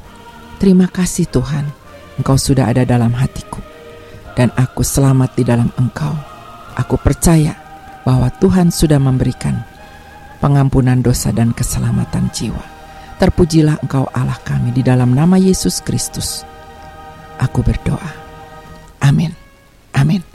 Terima 0.63 0.87
kasih 0.87 1.27
Tuhan, 1.27 1.67
Engkau 2.23 2.39
sudah 2.39 2.71
ada 2.71 2.87
dalam 2.87 3.19
hatiku, 3.19 3.59
dan 4.39 4.55
aku 4.55 4.87
selamat 4.87 5.35
di 5.35 5.43
dalam 5.43 5.75
Engkau. 5.75 6.15
Aku 6.79 6.95
percaya 7.03 7.60
bahwa 8.11 8.27
Tuhan 8.43 8.75
sudah 8.75 8.99
memberikan 8.99 9.63
pengampunan 10.43 10.99
dosa 10.99 11.31
dan 11.31 11.55
keselamatan 11.55 12.27
jiwa. 12.35 12.67
Terpujilah 13.23 13.79
Engkau 13.87 14.11
Allah 14.11 14.35
kami 14.43 14.75
di 14.75 14.83
dalam 14.83 15.15
nama 15.15 15.39
Yesus 15.39 15.79
Kristus. 15.79 16.43
Aku 17.39 17.63
berdoa. 17.63 18.11
Amin. 18.99 19.31
Amin. 19.95 20.27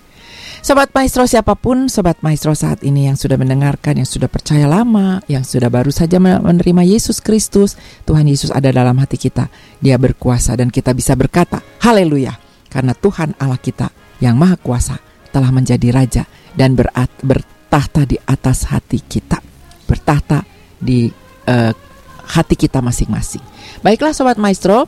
Sobat 0.63 0.95
Maestro 0.95 1.27
siapa 1.27 1.51
pun, 1.59 1.91
Sobat 1.91 2.23
Maestro 2.23 2.55
saat 2.55 2.79
ini 2.79 3.11
yang 3.11 3.19
sudah 3.19 3.35
mendengarkan, 3.35 3.99
yang 3.99 4.07
sudah 4.07 4.31
percaya 4.31 4.71
lama, 4.71 5.19
yang 5.27 5.43
sudah 5.43 5.67
baru 5.67 5.91
saja 5.91 6.15
menerima 6.17 6.81
Yesus 6.87 7.19
Kristus, 7.19 7.75
Tuhan 8.07 8.25
Yesus 8.25 8.55
ada 8.55 8.71
dalam 8.71 8.95
hati 9.03 9.19
kita. 9.19 9.51
Dia 9.83 9.99
berkuasa 9.99 10.55
dan 10.55 10.71
kita 10.71 10.95
bisa 10.95 11.11
berkata, 11.19 11.59
Haleluya, 11.83 12.39
karena 12.71 12.95
Tuhan 12.95 13.35
Allah 13.35 13.59
kita 13.59 13.91
yang 14.23 14.39
Maha 14.39 14.55
Kuasa 14.55 14.95
telah 15.29 15.51
menjadi 15.51 15.91
Raja 15.91 16.23
dan 16.55 16.73
berat, 16.73 17.11
ber, 17.21 17.43
bertahta 17.75 18.07
di 18.07 18.15
atas 18.23 18.71
hati 18.71 19.03
kita, 19.03 19.43
bertahta 19.83 20.47
di 20.79 21.11
uh, 21.43 21.75
hati 22.23 22.55
kita 22.55 22.79
masing-masing. 22.79 23.43
Baiklah 23.83 24.15
Sobat 24.15 24.39
Maestro, 24.39 24.87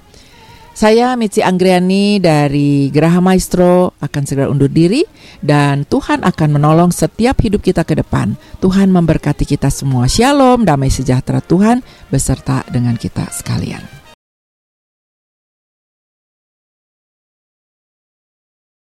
saya 0.71 1.19
Mitzi 1.19 1.43
Anggriani 1.43 2.23
dari 2.23 2.87
Geraha 2.87 3.19
Maestro 3.19 3.91
akan 3.99 4.23
segera 4.23 4.47
undur 4.47 4.71
diri 4.71 5.03
dan 5.43 5.83
Tuhan 5.83 6.23
akan 6.23 6.49
menolong 6.55 6.95
setiap 6.95 7.43
hidup 7.43 7.59
kita 7.59 7.83
ke 7.83 7.99
depan. 7.99 8.39
Tuhan 8.63 8.87
memberkati 8.87 9.43
kita 9.43 9.67
semua. 9.67 10.07
Shalom, 10.07 10.63
damai 10.63 10.87
sejahtera 10.87 11.43
Tuhan 11.43 11.83
beserta 12.07 12.63
dengan 12.71 12.95
kita 12.95 13.27
sekalian. 13.35 13.96